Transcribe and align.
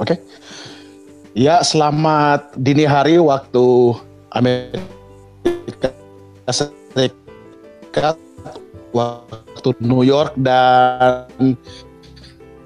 Oke. 0.00 0.16
Okay? 0.16 0.18
Ya, 1.36 1.60
selamat 1.60 2.56
dini 2.56 2.88
hari 2.88 3.20
waktu 3.20 3.94
Amerika 4.32 5.92
Serikat, 6.50 8.16
waktu 8.96 9.70
New 9.78 10.02
York 10.02 10.34
dan 10.40 11.54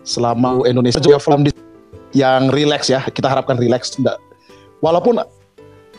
selama 0.07 0.63
Indonesia 0.65 1.03
juga 1.03 1.19
film 1.19 1.45
yang 2.15 2.55
rileks 2.55 2.89
ya. 2.89 3.03
Kita 3.03 3.27
harapkan 3.27 3.59
rileks. 3.59 3.99
Walaupun 4.79 5.19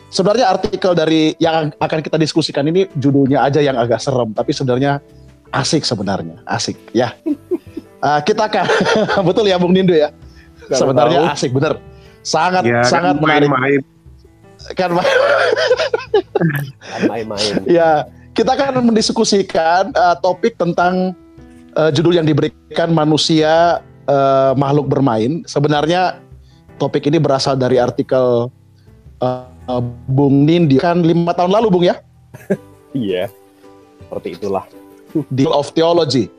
sebenarnya 0.08 0.56
artikel 0.56 0.96
dari 0.96 1.36
yang 1.36 1.70
akan 1.78 2.00
kita 2.00 2.16
diskusikan 2.16 2.64
ini 2.66 2.88
judulnya 2.96 3.44
aja 3.44 3.60
yang 3.60 3.76
agak 3.76 4.00
serem, 4.00 4.32
tapi 4.32 4.56
sebenarnya 4.56 5.04
asik 5.52 5.84
sebenarnya, 5.84 6.40
asik 6.48 6.80
ya. 6.96 7.12
Uh, 8.00 8.18
kita 8.26 8.48
akan 8.48 8.66
betul 9.28 9.44
ya 9.44 9.60
Bung 9.60 9.76
Nindo 9.76 9.92
ya. 9.92 10.10
Sebenarnya 10.72 11.30
asik 11.30 11.54
bener 11.54 11.78
sangat 12.26 12.66
ya, 12.66 12.82
sangat 12.82 13.14
kan 13.16 13.22
menarik. 13.22 13.48
Main-main. 13.48 13.80
Kan 14.74 14.90
main-main. 17.06 17.52
ya, 17.78 18.10
kita 18.34 18.58
akan 18.58 18.90
mendiskusikan 18.90 19.94
uh, 19.94 20.18
topik 20.18 20.58
tentang 20.58 21.14
uh, 21.78 21.90
judul 21.94 22.18
yang 22.18 22.26
diberikan 22.26 22.90
manusia 22.90 23.78
uh, 24.10 24.52
makhluk 24.58 24.90
bermain. 24.90 25.46
Sebenarnya 25.46 26.18
topik 26.82 27.06
ini 27.06 27.22
berasal 27.22 27.54
dari 27.54 27.78
artikel 27.78 28.50
uh, 29.22 29.82
Bung 30.10 30.46
Nindi 30.46 30.82
kan 30.82 31.06
lima 31.06 31.30
tahun 31.30 31.54
lalu 31.54 31.68
Bung 31.70 31.86
ya? 31.86 31.96
Iya, 32.96 33.28
seperti 34.08 34.40
itulah. 34.40 34.64
Deal 35.28 35.52
of 35.52 35.68
Theology. 35.76 36.32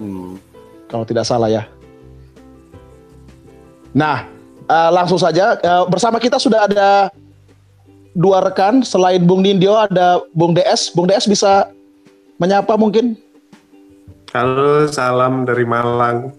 Hmm. 0.00 0.40
Kalau 0.88 1.04
tidak 1.04 1.28
salah 1.28 1.52
ya. 1.52 1.68
Nah, 3.94 4.26
uh, 4.66 4.90
langsung 4.90 5.16
saja 5.16 5.54
uh, 5.62 5.86
bersama 5.86 6.18
kita 6.18 6.36
sudah 6.42 6.66
ada 6.66 7.14
dua 8.18 8.42
rekan 8.42 8.82
selain 8.82 9.22
Bung 9.22 9.46
Nindyo 9.46 9.78
ada 9.78 10.18
Bung 10.34 10.50
DS. 10.50 10.90
Bung 10.90 11.06
DS 11.06 11.30
bisa 11.30 11.70
menyapa 12.42 12.74
mungkin? 12.74 13.14
Halo, 14.34 14.90
salam 14.90 15.46
dari 15.46 15.62
Malang. 15.62 16.34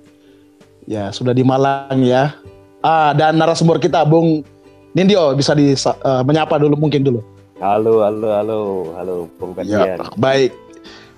Ya, 0.83 1.15
sudah 1.15 1.31
di 1.31 1.47
Malang 1.47 2.03
ya. 2.03 2.35
Ah, 2.83 3.15
dan 3.15 3.39
narasumber 3.39 3.79
kita 3.79 4.03
Bung 4.03 4.43
Nindyo 4.91 5.31
bisa 5.39 5.55
di 5.55 5.71
uh, 5.71 6.23
menyapa 6.27 6.59
dulu 6.59 6.75
mungkin 6.75 7.07
dulu. 7.07 7.23
Halo, 7.63 8.03
halo, 8.03 8.29
halo, 8.35 8.59
halo, 8.99 9.15
Bung 9.39 9.55
Ya, 9.63 9.95
baik, 10.19 10.51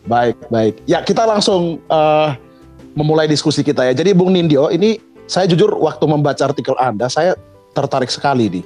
baik, 0.05 0.37
baik. 0.53 0.77
Ya, 0.85 1.01
kita 1.01 1.25
langsung 1.25 1.81
uh, 1.89 2.37
memulai 2.93 3.25
diskusi 3.25 3.65
kita 3.65 3.89
ya. 3.89 3.93
Jadi 3.97 4.13
Bung 4.13 4.37
Nindyo 4.37 4.69
ini 4.69 5.01
saya 5.27 5.45
jujur 5.51 5.75
waktu 5.75 6.07
membaca 6.07 6.39
artikel 6.47 6.73
Anda, 6.79 7.11
saya 7.11 7.35
tertarik 7.75 8.07
sekali 8.07 8.47
nih. 8.47 8.65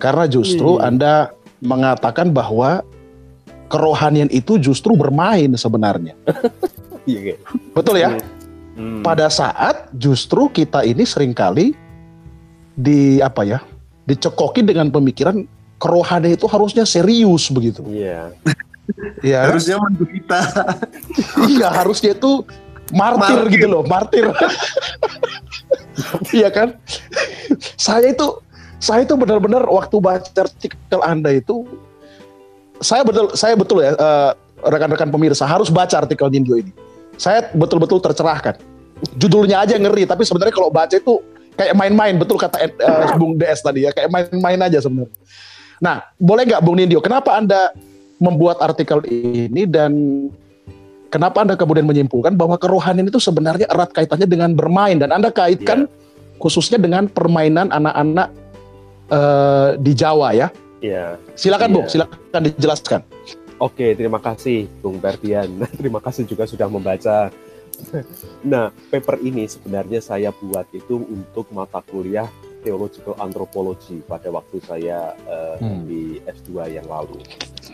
Karena 0.00 0.24
justru 0.30 0.78
hmm. 0.78 0.86
Anda 0.86 1.34
mengatakan 1.60 2.32
bahwa 2.32 2.86
kerohanian 3.68 4.30
itu 4.32 4.56
justru 4.56 4.96
bermain 4.96 5.52
sebenarnya. 5.58 6.16
Iya, 7.08 7.40
Betul 7.72 7.96
ya? 7.96 8.12
Hmm. 8.76 9.00
Pada 9.00 9.32
saat 9.32 9.88
justru 9.96 10.52
kita 10.52 10.84
ini 10.84 11.02
sering 11.08 11.32
kali 11.32 11.72
di 12.76 13.18
apa 13.24 13.40
ya? 13.42 13.58
Dicekokin 14.04 14.68
dengan 14.68 14.92
pemikiran 14.92 15.48
kerohanian 15.80 16.36
itu 16.36 16.44
harusnya 16.46 16.84
serius 16.84 17.48
begitu. 17.50 17.82
Iya. 17.88 18.30
Ya. 19.22 19.46
Harusnya 19.46 19.78
menderita. 19.78 20.40
iya, 21.46 21.70
harusnya 21.70 22.10
itu 22.10 22.42
martir, 22.90 23.38
martir. 23.46 23.54
gitu 23.54 23.66
loh, 23.70 23.82
martir. 23.86 24.26
Iya 26.38 26.48
kan? 26.52 26.78
saya 27.74 28.14
itu 28.14 28.26
saya 28.80 29.04
itu 29.04 29.14
benar-benar 29.18 29.66
waktu 29.66 29.96
baca 29.98 30.30
artikel 30.30 31.00
Anda 31.02 31.36
itu 31.36 31.66
saya 32.80 33.04
betul 33.04 33.34
saya 33.36 33.58
betul 33.58 33.84
ya 33.84 33.92
uh, 33.98 34.32
rekan-rekan 34.64 35.12
pemirsa 35.12 35.44
harus 35.44 35.68
baca 35.68 36.00
artikel 36.00 36.28
Nindyo 36.28 36.60
ini. 36.60 36.72
Saya 37.20 37.52
betul-betul 37.52 38.00
tercerahkan. 38.00 38.56
Judulnya 39.16 39.64
aja 39.64 39.76
ngeri, 39.76 40.08
tapi 40.08 40.24
sebenarnya 40.24 40.52
kalau 40.52 40.72
baca 40.72 40.92
itu 40.92 41.20
kayak 41.56 41.76
main-main, 41.76 42.16
betul 42.16 42.40
kata 42.40 42.68
uh, 42.80 43.16
Bung 43.20 43.36
DS 43.36 43.60
tadi 43.64 43.84
ya, 43.84 43.92
kayak 43.92 44.08
main-main 44.08 44.60
aja 44.64 44.80
sebenarnya. 44.80 45.12
Nah, 45.80 46.04
boleh 46.16 46.48
nggak 46.48 46.62
Bung 46.64 46.76
Nindyo, 46.80 47.00
kenapa 47.00 47.36
Anda 47.36 47.72
membuat 48.20 48.60
artikel 48.60 49.00
ini 49.08 49.64
dan 49.64 49.92
kenapa 51.10 51.42
Anda 51.42 51.58
kemudian 51.58 51.84
menyimpulkan 51.84 52.38
bahwa 52.38 52.56
kerohanian 52.56 53.10
itu 53.10 53.18
sebenarnya 53.18 53.66
erat 53.68 53.90
kaitannya 53.90 54.30
dengan 54.30 54.54
bermain 54.54 54.96
dan 54.96 55.10
Anda 55.10 55.34
kaitkan 55.34 55.90
yeah. 55.90 56.38
khususnya 56.38 56.78
dengan 56.78 57.10
permainan 57.10 57.68
anak-anak 57.74 58.30
uh, 59.10 59.76
di 59.76 59.92
Jawa 59.92 60.32
ya? 60.32 60.48
Iya. 60.80 61.18
Yeah. 61.18 61.36
Silakan 61.36 61.68
yeah. 61.68 61.76
Bung, 61.76 61.86
silakan 61.90 62.40
dijelaskan. 62.46 63.00
Oke, 63.60 63.92
terima 63.92 64.16
kasih 64.22 64.70
Bung 64.80 64.96
Berdian. 64.96 65.50
terima 65.78 66.00
kasih 66.00 66.24
juga 66.24 66.48
sudah 66.48 66.70
membaca. 66.70 67.28
nah, 68.44 68.68
paper 68.92 69.20
ini 69.24 69.48
sebenarnya 69.48 70.04
saya 70.04 70.32
buat 70.36 70.68
itu 70.72 71.00
untuk 71.00 71.48
mata 71.52 71.80
kuliah 71.80 72.28
Theological 72.60 73.16
Anthropology 73.16 74.04
pada 74.04 74.28
waktu 74.28 74.60
saya 74.60 75.16
uh, 75.24 75.56
hmm. 75.56 75.88
di 75.88 76.20
S2 76.28 76.76
yang 76.76 76.84
lalu. 76.84 77.24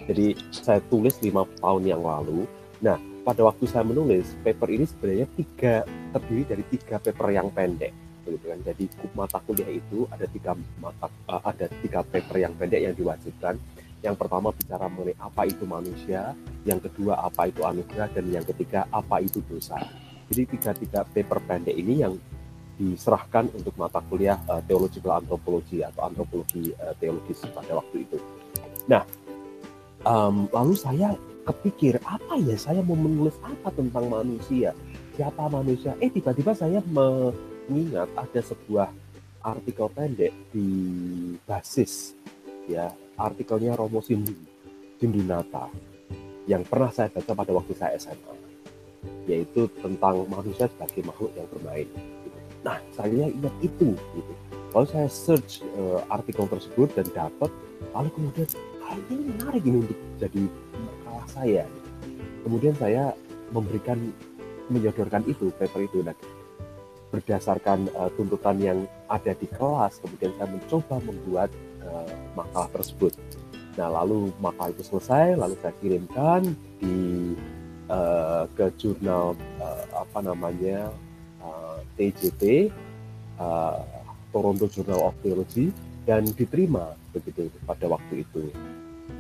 Jadi 0.06 0.38
saya 0.54 0.78
tulis 0.86 1.18
lima 1.18 1.42
tahun 1.58 1.82
yang 1.91 2.03
lalu. 2.06 2.47
Nah, 2.78 2.94
pada 3.26 3.42
waktu 3.42 3.66
saya 3.66 3.82
menulis 3.82 4.38
paper 4.47 4.70
ini 4.70 4.87
sebenarnya 4.87 5.26
tiga 5.34 5.82
terdiri 6.14 6.47
dari 6.47 6.64
tiga 6.70 7.03
paper 7.03 7.26
yang 7.34 7.50
pendek 7.50 7.91
begitu 8.22 8.47
kan. 8.47 8.60
Jadi 8.62 8.84
mata 9.19 9.38
kuliah 9.42 9.66
itu 9.66 10.06
ada 10.14 10.31
tiga 10.31 10.54
mata 10.78 11.10
uh, 11.26 11.42
ada 11.42 11.66
tiga 11.82 12.06
paper 12.06 12.38
yang 12.38 12.54
pendek 12.54 12.86
yang 12.86 12.94
diwajibkan. 12.94 13.59
Yang 13.98 14.15
pertama 14.22 14.54
bicara 14.54 14.86
mengenai 14.86 15.19
apa 15.19 15.42
itu 15.42 15.66
manusia 15.66 16.38
yang 16.62 16.78
kedua 16.78 17.19
apa 17.19 17.50
itu 17.50 17.66
anugerah 17.66 18.06
dan 18.15 18.31
yang 18.31 18.47
ketiga 18.47 18.86
apa 18.94 19.19
itu 19.19 19.42
dosa. 19.42 19.75
Jadi 20.31 20.42
tiga 20.47 20.70
tiga 20.78 21.00
paper 21.03 21.42
pendek 21.42 21.75
ini 21.75 22.06
yang 22.06 22.15
diserahkan 22.78 23.50
untuk 23.59 23.75
mata 23.75 23.98
kuliah 24.06 24.38
uh, 24.47 24.62
theological 24.62 25.19
anthropology 25.19 25.82
atau 25.82 26.06
antropologi 26.06 26.70
uh, 26.78 26.94
teologis 27.03 27.42
pada 27.50 27.75
waktu 27.82 28.06
itu. 28.06 28.22
Nah 28.86 29.03
um, 30.06 30.47
lalu 30.54 30.78
saya 30.78 31.19
kepikir 31.47 32.03
apa 32.03 32.34
ya 32.43 32.59
saya 32.59 32.83
mau 32.83 32.99
menulis 32.99 33.39
apa 33.47 33.71
tentang 33.71 34.11
manusia? 34.11 34.75
Siapa 35.15 35.47
manusia? 35.47 35.95
Eh 36.03 36.11
tiba-tiba 36.11 36.53
saya 36.53 36.83
mengingat 36.91 38.11
ada 38.19 38.41
sebuah 38.43 38.91
artikel 39.47 39.87
pendek 39.95 40.34
di 40.51 40.69
basis 41.47 42.19
ya 42.67 42.91
artikelnya 43.15 43.79
Romo 43.79 44.03
Sindu 44.03 44.34
Sindunata 44.99 45.71
yang 46.51 46.67
pernah 46.67 46.91
saya 46.91 47.07
baca 47.15 47.31
pada 47.31 47.53
waktu 47.55 47.73
saya 47.78 47.95
SMA 47.95 48.34
yaitu 49.31 49.71
tentang 49.83 50.27
manusia 50.27 50.67
sebagai 50.67 51.03
makhluk 51.07 51.31
yang 51.39 51.47
bermain. 51.51 51.87
Nah 52.67 52.78
saya 52.91 53.31
ingat 53.31 53.55
itu 53.63 53.95
gitu. 53.95 54.33
lalu 54.75 54.87
saya 54.91 55.09
search 55.09 55.63
uh, 55.78 56.03
artikel 56.11 56.47
tersebut 56.51 56.91
dan 56.99 57.07
dapat 57.15 57.51
lalu 57.95 58.11
kemudian 58.19 58.49
hal 58.83 58.99
ini 59.11 59.23
menarik 59.31 59.63
ini 59.63 59.78
untuk 59.83 59.99
jadi 60.19 60.43
saya. 61.28 61.64
Kemudian 62.42 62.75
saya 62.78 63.12
memberikan 63.50 63.98
menyodorkan 64.70 65.22
itu 65.31 65.54
paper 65.54 65.87
itu 65.87 66.03
dan 66.03 66.16
berdasarkan 67.14 67.87
uh, 67.94 68.10
tuntutan 68.19 68.59
yang 68.59 68.78
ada 69.06 69.31
di 69.38 69.47
kelas 69.47 70.03
kemudian 70.03 70.34
saya 70.34 70.48
mencoba 70.50 70.97
membuat 71.06 71.50
uh, 71.86 72.10
makalah 72.34 72.70
tersebut. 72.75 73.15
Nah 73.78 73.88
lalu 74.03 74.34
makalah 74.42 74.75
itu 74.75 74.82
selesai 74.82 75.38
lalu 75.38 75.54
saya 75.62 75.75
kirimkan 75.78 76.42
di 76.82 76.97
uh, 77.86 78.51
ke 78.59 78.66
jurnal 78.74 79.39
uh, 79.62 79.84
apa 80.03 80.18
namanya 80.18 80.91
uh, 81.39 81.78
TJT 81.95 82.74
uh, 83.39 83.80
Toronto 84.34 84.66
Journal 84.66 85.09
of 85.09 85.15
Theology 85.22 85.71
dan 86.04 86.27
diterima 86.27 86.95
begitu 87.15 87.48
pada 87.65 87.86
waktu 87.86 88.27
itu. 88.27 88.51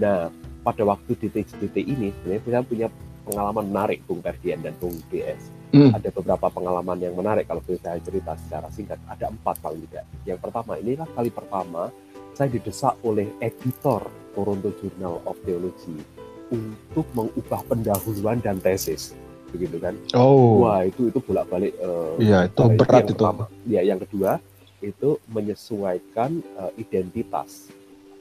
Nah 0.02 0.28
pada 0.66 0.82
waktu 0.82 1.14
di 1.14 1.30
TJT 1.30 1.76
ini 1.78 2.10
sebenarnya 2.10 2.42
kita 2.42 2.60
punya 2.66 2.88
pengalaman 3.22 3.64
menarik 3.70 4.02
Bung 4.02 4.18
Ferdian 4.18 4.58
dan 4.66 4.74
Bung 4.82 4.98
DS. 5.14 5.54
Hmm. 5.70 5.94
Ada 5.94 6.10
beberapa 6.10 6.50
pengalaman 6.50 6.98
yang 6.98 7.14
menarik 7.14 7.46
kalau 7.46 7.62
boleh 7.62 7.78
saya 7.78 8.02
cerita 8.02 8.34
secara 8.34 8.66
singkat. 8.74 8.98
Ada 9.06 9.30
empat 9.30 9.62
paling 9.62 9.86
tidak. 9.86 10.06
Yang 10.26 10.40
pertama, 10.42 10.78
inilah 10.82 11.06
kali 11.14 11.30
pertama 11.30 11.94
saya 12.34 12.50
didesak 12.50 12.98
oleh 13.06 13.30
editor 13.38 14.02
Toronto 14.34 14.70
Journal 14.82 15.22
of 15.26 15.38
Theology 15.46 16.02
untuk 16.50 17.06
mengubah 17.14 17.62
pendahuluan 17.66 18.38
dan 18.42 18.58
tesis 18.62 19.16
begitu 19.50 19.78
kan 19.78 19.94
oh 20.18 20.66
wah 20.66 20.82
itu 20.82 21.08
itu 21.08 21.18
bolak 21.22 21.46
balik 21.48 21.72
uh, 21.78 22.18
iya 22.18 22.50
itu 22.50 22.62
berat 22.76 23.06
itu, 23.06 23.14
itu 23.14 23.22
pertama. 23.22 23.44
ya 23.64 23.80
yang 23.82 23.98
kedua 24.02 24.42
itu 24.82 25.16
menyesuaikan 25.30 26.42
uh, 26.58 26.70
identitas 26.76 27.70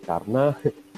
karena 0.05 0.53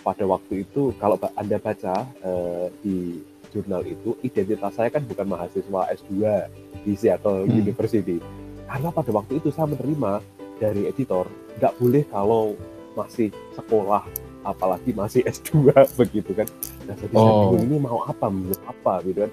pada 0.07 0.23
waktu 0.23 0.63
itu 0.63 0.95
kalau 1.03 1.19
Anda 1.35 1.59
baca 1.59 2.07
uh, 2.23 2.71
di 2.79 3.19
jurnal 3.51 3.83
itu 3.83 4.15
identitas 4.23 4.79
saya 4.79 4.87
kan 4.87 5.03
bukan 5.03 5.27
mahasiswa 5.27 5.91
S2 5.91 6.15
di 6.87 6.95
Seattle 6.95 7.43
hmm. 7.43 7.59
University. 7.59 8.23
Karena 8.71 8.87
pada 8.95 9.11
waktu 9.11 9.43
itu 9.43 9.51
saya 9.51 9.67
menerima 9.67 10.23
dari 10.63 10.87
editor 10.87 11.27
nggak 11.59 11.73
boleh 11.75 12.03
kalau 12.07 12.55
masih 12.95 13.29
sekolah 13.53 14.07
apalagi 14.47 14.95
masih 14.95 15.21
S2 15.27 15.69
begitu 15.99 16.31
kan 16.33 16.47
nah 16.87 16.95
jadi 16.97 17.13
oh. 17.13 17.21
saya 17.21 17.35
bingung 17.51 17.63
ini 17.67 17.77
mau 17.83 17.99
apa 18.07 18.25
menurut 18.31 18.61
apa 18.65 19.03
gitu 19.05 19.27
kan 19.27 19.31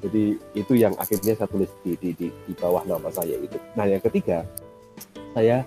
jadi 0.00 0.24
itu 0.56 0.72
yang 0.78 0.94
akhirnya 0.96 1.34
saya 1.36 1.48
tulis 1.50 1.70
di, 1.82 1.92
di, 1.98 2.10
di, 2.14 2.28
di 2.30 2.52
bawah 2.54 2.86
nama 2.86 3.08
saya 3.10 3.34
itu 3.40 3.58
nah 3.74 3.88
yang 3.88 3.98
ketiga 3.98 4.46
saya 5.34 5.66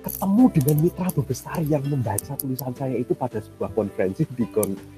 ketemu 0.00 0.44
dengan 0.56 0.76
mitra 0.80 1.08
besar 1.12 1.60
yang 1.68 1.84
membaca 1.84 2.32
tulisan 2.40 2.72
saya 2.72 2.96
itu 2.96 3.12
pada 3.12 3.38
sebuah 3.38 3.70
konferensi 3.76 4.24
di, 4.32 4.44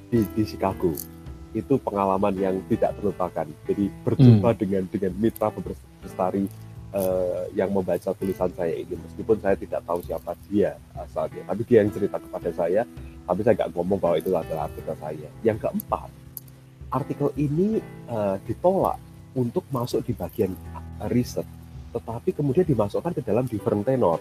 di, 0.08 0.18
di 0.22 0.42
Chicago. 0.46 0.94
Itu 1.52 1.76
pengalaman 1.82 2.32
yang 2.38 2.56
tidak 2.70 2.96
terlupakan. 2.96 3.44
Jadi 3.68 3.90
berjumpa 4.06 4.50
hmm. 4.54 4.58
dengan 4.58 4.82
dengan 4.88 5.12
mitra 5.20 5.52
bestari 6.00 6.48
uh, 6.96 7.44
yang 7.52 7.68
membaca 7.74 8.14
tulisan 8.16 8.48
saya 8.56 8.72
ini. 8.72 8.96
Meskipun 8.96 9.36
saya 9.42 9.58
tidak 9.58 9.84
tahu 9.84 10.00
siapa 10.06 10.32
dia 10.48 10.78
asalnya. 10.96 11.44
Tapi 11.44 11.60
dia 11.68 11.84
yang 11.84 11.92
cerita 11.92 12.16
kepada 12.16 12.50
saya. 12.54 12.88
Tapi 13.22 13.40
saya 13.44 13.54
nggak 13.58 13.70
ngomong 13.76 14.00
bahwa 14.00 14.16
itu 14.16 14.32
adalah 14.32 14.66
artikel 14.70 14.96
saya. 14.96 15.28
Yang 15.44 15.68
keempat 15.68 16.08
artikel 16.92 17.32
ini 17.40 17.80
uh, 18.12 18.36
ditolak 18.44 19.00
untuk 19.32 19.64
masuk 19.72 20.04
di 20.04 20.12
bagian 20.12 20.52
riset. 21.08 21.48
Tetapi 21.92 22.36
kemudian 22.36 22.68
dimasukkan 22.68 23.16
ke 23.16 23.22
dalam 23.24 23.48
different 23.48 23.84
tenor 23.88 24.20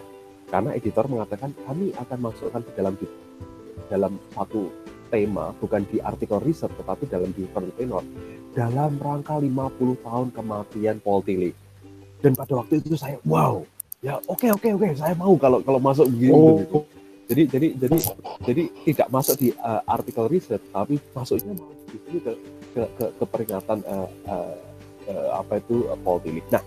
karena 0.52 0.76
editor 0.76 1.08
mengatakan 1.08 1.56
kami 1.64 1.96
akan 1.96 2.18
masukkan 2.20 2.60
ke 2.60 2.70
dalam 2.76 2.92
di 3.00 3.08
dalam 3.88 4.20
satu 4.36 4.68
tema 5.08 5.56
bukan 5.56 5.88
di 5.88 5.96
artikel 6.04 6.36
riset 6.44 6.68
tetapi 6.76 7.08
dalam 7.08 7.32
different 7.32 7.72
tenor 7.80 8.04
dalam 8.52 9.00
rangka 9.00 9.40
50 9.40 10.04
tahun 10.04 10.28
kematian 10.36 10.96
Paul 11.00 11.24
Tillich 11.24 11.56
dan 12.20 12.36
pada 12.36 12.60
waktu 12.60 12.84
itu 12.84 12.92
saya 13.00 13.16
wow 13.24 13.64
ya 14.04 14.20
oke 14.28 14.44
okay, 14.44 14.50
oke 14.52 14.60
okay, 14.60 14.70
oke 14.76 14.84
okay, 14.84 14.92
saya 14.92 15.16
mau 15.16 15.32
kalau 15.40 15.64
kalau 15.64 15.80
masuk 15.80 16.04
begini 16.12 16.36
oh. 16.36 16.60
gitu 16.60 16.78
jadi 17.32 17.42
jadi 17.48 17.68
jadi 17.80 17.96
jadi 18.44 18.62
tidak 18.92 19.08
masuk 19.08 19.34
di 19.40 19.48
uh, 19.56 19.80
artikel 19.88 20.28
riset 20.28 20.60
tapi 20.68 21.00
masuknya 21.16 21.56
di 21.88 22.20
ke 22.20 22.32
ke, 22.76 22.82
ke, 22.98 23.04
ke 23.20 23.24
peringatan 23.24 23.80
uh, 23.88 24.08
uh, 24.28 24.56
uh, 25.08 25.28
apa 25.40 25.60
itu 25.60 25.88
uh, 25.88 25.96
Paul 26.00 26.20
Tillich. 26.24 26.44
Nah 26.52 26.60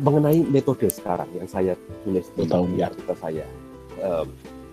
mengenai 0.00 0.40
metode 0.48 0.88
sekarang 0.88 1.28
yang 1.36 1.48
saya 1.48 1.76
tulis 2.02 2.26
di 2.36 2.80
artikel 2.80 3.16
saya, 3.20 3.46
um, 4.00 4.26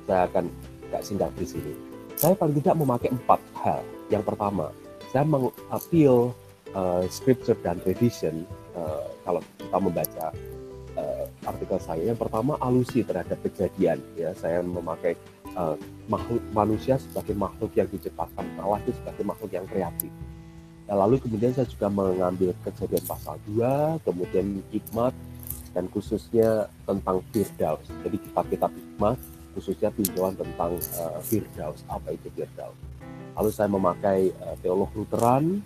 saya 0.08 0.26
akan 0.32 0.48
nggak 0.88 1.04
singgah 1.04 1.32
di 1.36 1.46
sini. 1.46 1.74
Saya 2.18 2.34
paling 2.34 2.58
tidak 2.64 2.80
memakai 2.80 3.14
empat 3.14 3.42
hal. 3.62 3.84
Yang 4.10 4.24
pertama, 4.34 4.74
saya 5.12 5.24
mengapil 5.28 6.34
uh, 6.74 7.04
scripture 7.12 7.60
dan 7.62 7.78
tradition 7.84 8.48
uh, 8.74 9.06
kalau 9.28 9.44
kita 9.60 9.78
membaca 9.78 10.26
uh, 10.98 11.26
artikel 11.46 11.80
saya 11.80 12.02
yang 12.12 12.20
pertama 12.20 12.58
alusi 12.60 13.06
terhadap 13.06 13.38
kejadian 13.46 14.02
ya 14.18 14.34
saya 14.36 14.60
memakai 14.66 15.16
uh, 15.56 15.78
makhluk 16.12 16.42
manusia 16.52 17.00
sebagai 17.00 17.38
makhluk 17.38 17.72
yang 17.78 17.88
diciptakan 17.88 18.46
Allah 18.60 18.82
itu 18.84 18.92
sebagai 19.00 19.24
makhluk 19.24 19.52
yang 19.54 19.66
kreatif 19.70 20.12
nah, 20.88 20.96
lalu 21.06 21.20
kemudian 21.22 21.52
saya 21.54 21.68
juga 21.68 21.92
mengambil 21.92 22.56
kejadian 22.64 23.04
pasal 23.06 23.36
2 23.52 24.02
kemudian 24.08 24.64
hikmat 24.72 25.14
dan 25.78 25.86
khususnya 25.94 26.72
tentang 26.90 27.22
Firdaus. 27.30 27.86
Jadi 28.02 28.18
kitab-kitab 28.18 28.74
hikmat 28.74 29.18
khususnya 29.54 29.94
tinjauan 29.94 30.34
tentang 30.34 30.74
uh, 30.98 31.22
Firdaus. 31.22 31.86
Apa 31.86 32.18
itu 32.18 32.34
Firdaus? 32.34 32.74
Lalu 33.38 33.50
saya 33.54 33.70
memakai 33.70 34.34
uh, 34.42 34.58
teolog 34.66 34.90
Lutheran 34.98 35.62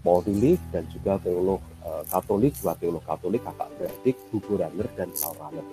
Paul 0.00 0.24
Tillich 0.24 0.62
dan 0.72 0.88
juga 0.88 1.20
teolog 1.20 1.60
uh, 1.84 2.02
Katolik, 2.08 2.56
dua 2.62 2.72
teolog 2.78 3.04
Katolik, 3.04 3.44
kakak 3.44 3.68
Benedict, 3.76 4.20
Hugo 4.32 4.54
Runner, 4.56 4.88
dan 4.96 5.08
Paul 5.12 5.36
Runner. 5.36 5.66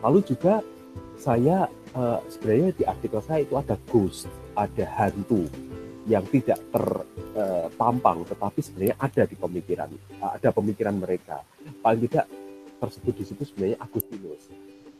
Lalu 0.00 0.18
juga 0.24 0.64
saya 1.20 1.68
uh, 1.92 2.18
sebenarnya 2.32 2.72
di 2.72 2.84
artikel 2.88 3.20
saya 3.20 3.44
itu 3.44 3.54
ada 3.58 3.76
ghost, 3.92 4.30
ada 4.56 4.86
hantu 4.96 5.44
yang 6.08 6.24
tidak 6.28 6.56
terpampang, 6.72 8.24
uh, 8.24 8.28
tetapi 8.28 8.60
sebenarnya 8.64 8.96
ada 8.96 9.22
di 9.28 9.36
pemikiran, 9.36 9.90
uh, 10.20 10.32
ada 10.36 10.48
pemikiran 10.54 10.96
mereka. 10.96 11.44
Paling 11.84 12.08
tidak 12.08 12.26
tersebut 12.80 13.14
di 13.20 13.24
situ 13.28 13.42
sebenarnya 13.44 13.78
Agustinus. 13.84 14.48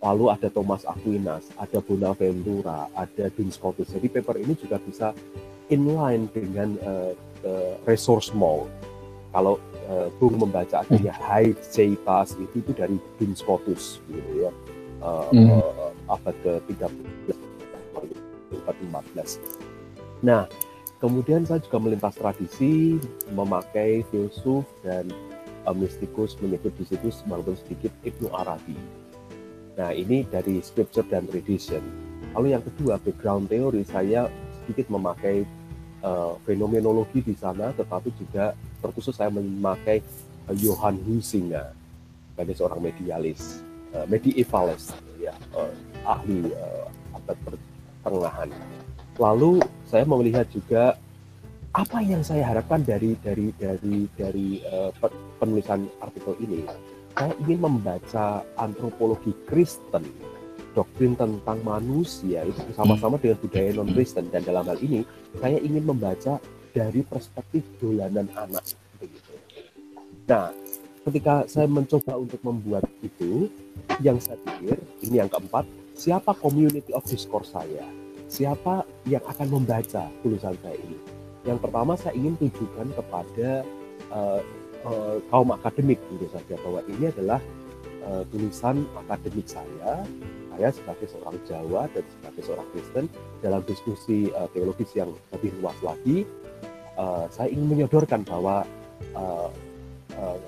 Lalu 0.01 0.33
ada 0.33 0.49
Thomas 0.49 0.85
Aquinas, 0.89 1.53
ada 1.61 1.81
Bonaventura, 1.85 2.89
ada 2.97 3.29
Duns 3.33 3.57
Scotus. 3.57 3.93
Jadi 3.93 4.09
paper 4.09 4.41
ini 4.41 4.57
juga 4.57 4.81
bisa 4.81 5.13
inline 5.69 6.29
dengan 6.33 6.77
uh, 6.81 7.13
uh, 7.45 7.75
resource 7.85 8.33
mall. 8.33 8.69
Kalau 9.31 9.61
uh, 9.89 10.09
Bung 10.17 10.41
membaca 10.41 10.81
akhirnya 10.81 11.13
High 11.13 11.53
Cetas 11.69 12.37
itu 12.41 12.65
itu 12.65 12.73
dari 12.73 12.97
Duns 13.21 13.45
Scotus 13.45 14.01
gitu 14.09 14.49
ya. 14.49 14.53
Uh, 15.01 15.29
hmm. 15.33 15.49
uh, 15.49 16.13
abad 16.13 16.37
ke-13 16.45 16.93
abad 18.69 18.77
14. 19.17 19.41
Nah, 20.21 20.45
kemudian 21.01 21.49
saya 21.49 21.59
juga 21.65 21.81
melintas 21.81 22.15
tradisi 22.15 23.01
memakai 23.33 24.05
filsuf 24.13 24.69
dan 24.85 25.09
uh, 25.65 25.75
mistikus 25.75 26.37
menyebut 26.39 26.71
di 26.77 26.85
situ 26.87 27.09
walaupun 27.27 27.57
sedikit 27.57 27.91
Ibnu 28.05 28.29
Arabi. 28.37 28.77
Nah, 29.81 29.97
ini 29.97 30.29
dari 30.29 30.61
scripture 30.61 31.09
dan 31.09 31.25
tradition. 31.25 31.81
Lalu 32.37 32.53
yang 32.53 32.63
kedua, 32.63 33.01
background 33.01 33.49
teori 33.49 33.83
saya 33.89 34.29
sedikit 34.63 34.93
memakai 34.93 35.43
uh, 36.05 36.37
fenomenologi 36.45 37.25
di 37.25 37.33
sana, 37.33 37.73
tetapi 37.73 38.13
juga 38.21 38.53
terkhusus 38.85 39.17
saya 39.17 39.33
memakai 39.33 40.05
uh, 40.47 40.55
Johann 40.55 41.01
Huizinga 41.01 41.73
sebagai 42.37 42.55
seorang 42.61 42.81
medialis, 42.85 43.65
uh, 43.97 44.05
medievalis, 44.05 44.93
ya, 45.17 45.33
uh, 45.57 45.73
ahli 46.05 46.53
uh, 46.53 46.87
abad 47.17 47.37
pertengahan. 48.05 48.53
Lalu 49.19 49.63
saya 49.89 50.05
melihat 50.07 50.47
juga 50.53 50.95
apa 51.71 52.03
yang 52.03 52.23
saya 52.27 52.47
harapkan 52.47 52.83
dari 52.83 53.15
dari 53.23 53.55
dari 53.55 54.07
dari 54.19 54.49
uh, 54.67 54.91
penulisan 55.39 55.87
artikel 56.03 56.35
ini. 56.43 56.67
Saya 57.15 57.35
ingin 57.43 57.59
membaca 57.63 58.43
antropologi 58.59 59.35
Kristen 59.47 60.07
doktrin 60.75 61.19
tentang 61.19 61.59
manusia 61.67 62.47
itu 62.47 62.61
bersama-sama 62.71 63.19
dengan 63.19 63.39
budaya 63.43 63.71
non 63.75 63.91
Kristen 63.91 64.31
dan 64.31 64.47
dalam 64.47 64.63
hal 64.71 64.79
ini 64.79 65.03
saya 65.43 65.59
ingin 65.59 65.83
membaca 65.83 66.39
dari 66.71 67.03
perspektif 67.03 67.67
dolanan 67.83 68.31
anak 68.39 68.63
begitu. 69.03 69.35
Nah, 70.31 70.55
ketika 71.03 71.43
saya 71.51 71.67
mencoba 71.67 72.15
untuk 72.15 72.39
membuat 72.47 72.87
itu, 73.03 73.51
yang 73.99 74.23
saya 74.23 74.39
pikir 74.47 74.79
ini 75.03 75.19
yang 75.19 75.27
keempat, 75.27 75.67
siapa 75.99 76.31
community 76.39 76.95
of 76.95 77.03
discourse 77.11 77.51
saya? 77.51 77.83
Siapa 78.31 78.87
yang 79.11 79.27
akan 79.27 79.49
membaca 79.51 80.07
tulisan 80.23 80.55
saya 80.63 80.79
ini? 80.79 80.95
Yang 81.43 81.59
pertama 81.67 81.99
saya 81.99 82.15
ingin 82.15 82.39
tujukan 82.39 82.95
kepada 82.95 83.67
uh, 84.15 84.41
uh, 84.87 85.19
kaum 85.35 85.51
akademik 85.51 85.99
tentu 86.07 86.31
saja 86.31 86.55
bahwa 86.63 86.79
ini 86.87 87.11
adalah 87.11 87.43
uh, 88.07 88.23
tulisan 88.31 88.87
akademik 88.95 89.51
saya 89.51 90.07
saya 90.55 90.71
sebagai 90.77 91.09
seorang 91.11 91.37
Jawa 91.49 91.83
dan 91.91 92.05
sebagai 92.07 92.43
seorang 92.47 92.69
Kristen 92.71 93.05
dalam 93.43 93.67
diskusi 93.67 94.31
uh, 94.31 94.47
teologis 94.55 94.93
yang 94.95 95.11
lebih 95.35 95.51
luas 95.59 95.79
lagi, 95.83 96.23
uh, 97.01 97.27
saya 97.35 97.51
ingin 97.51 97.67
menyodorkan 97.67 98.23
bahwa 98.29 98.63
uh, 99.17 99.51
uh, 100.21 100.39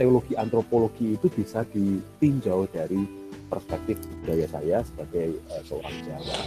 teologi 0.00 0.34
antropologi 0.34 1.14
itu 1.14 1.30
bisa 1.30 1.62
ditinjau 1.70 2.66
dari 2.72 3.04
perspektif 3.46 4.00
budaya 4.24 4.48
saya 4.48 4.78
sebagai 4.82 5.38
uh, 5.52 5.62
seorang 5.62 5.94
Jawa. 6.08 6.38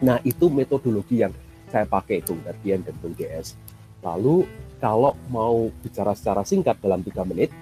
Nah 0.00 0.18
itu 0.24 0.48
metodologi 0.48 1.20
yang 1.20 1.32
saya 1.70 1.86
pakai 1.86 2.24
Bung 2.26 2.42
Dardian 2.42 2.82
dan 2.82 2.94
Bung 2.98 3.14
DS. 3.14 3.54
Lalu 4.00 4.48
kalau 4.80 5.14
mau 5.28 5.68
bicara 5.84 6.16
secara 6.16 6.42
singkat 6.42 6.80
dalam 6.80 7.04
tiga 7.04 7.22
menit, 7.22 7.52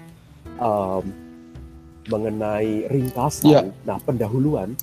um, 0.57 1.03
mengenai 2.09 2.89
ringkasan, 2.89 3.51
ya. 3.51 3.61
nah 3.85 4.01
pendahuluan 4.01 4.73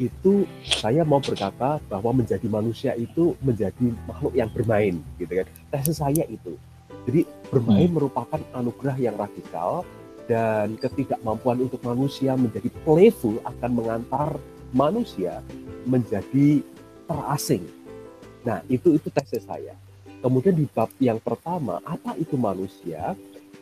itu 0.00 0.48
saya 0.66 1.06
mau 1.06 1.22
berkata 1.22 1.78
bahwa 1.86 2.10
menjadi 2.24 2.48
manusia 2.50 2.96
itu 2.98 3.38
menjadi 3.38 3.92
makhluk 4.08 4.34
yang 4.34 4.50
bermain, 4.50 4.98
gitu 5.20 5.30
kan. 5.30 5.46
Tesis 5.70 6.00
saya 6.00 6.24
itu. 6.26 6.58
Jadi 7.06 7.28
bermain 7.52 7.86
hmm. 7.86 7.96
merupakan 7.98 8.40
anugerah 8.56 8.96
yang 8.98 9.14
radikal 9.14 9.86
dan 10.26 10.74
ketidakmampuan 10.78 11.60
untuk 11.60 11.82
manusia 11.82 12.34
menjadi 12.34 12.70
playful 12.86 13.38
akan 13.42 13.70
mengantar 13.74 14.38
manusia 14.72 15.42
menjadi 15.84 16.62
terasing. 17.12 17.68
Nah, 18.48 18.64
itu 18.72 18.96
itu 18.96 19.12
tesis 19.12 19.44
saya. 19.44 19.76
Kemudian 20.24 20.56
di 20.56 20.64
bab 20.64 20.88
yang 20.96 21.20
pertama, 21.20 21.84
apa 21.84 22.16
itu 22.16 22.40
manusia? 22.40 23.12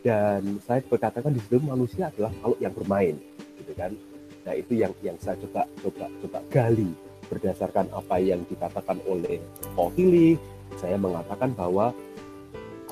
dan 0.00 0.57
saya 0.64 0.80
berkatakan 0.85 1.33
di 1.33 1.40
situ 1.45 1.61
manusia 1.61 2.09
adalah 2.09 2.33
makhluk 2.40 2.61
yang 2.61 2.73
bermain 2.73 3.14
gitu 3.61 3.73
kan 3.76 3.92
nah 4.40 4.57
itu 4.57 4.73
yang 4.80 4.92
yang 5.04 5.16
saya 5.21 5.37
coba 5.45 5.69
coba 5.85 6.09
coba 6.25 6.38
gali 6.49 6.88
berdasarkan 7.28 7.87
apa 7.92 8.16
yang 8.19 8.40
dikatakan 8.49 8.97
oleh 9.04 9.38
Paul 9.76 9.92
saya 10.80 10.97
mengatakan 10.97 11.52
bahwa 11.52 11.92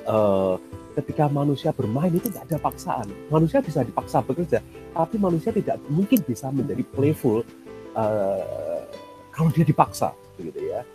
uh, 0.05 0.55
ketika 1.01 1.27
manusia 1.33 1.71
bermain 1.71 2.11
itu 2.11 2.27
tidak 2.27 2.47
ada 2.51 2.59
paksaan. 2.59 3.07
Manusia 3.31 3.63
bisa 3.63 3.87
dipaksa 3.87 4.19
bekerja, 4.19 4.59
tapi 4.91 5.15
manusia 5.15 5.55
tidak 5.55 5.79
mungkin 5.87 6.19
bisa 6.27 6.51
menjadi 6.51 6.83
playful 6.91 7.47
uh, 7.95 8.83
kalau 9.31 9.51
dia 9.55 9.63
dipaksa, 9.63 10.11
begitu 10.39 10.71
ya. 10.71 10.87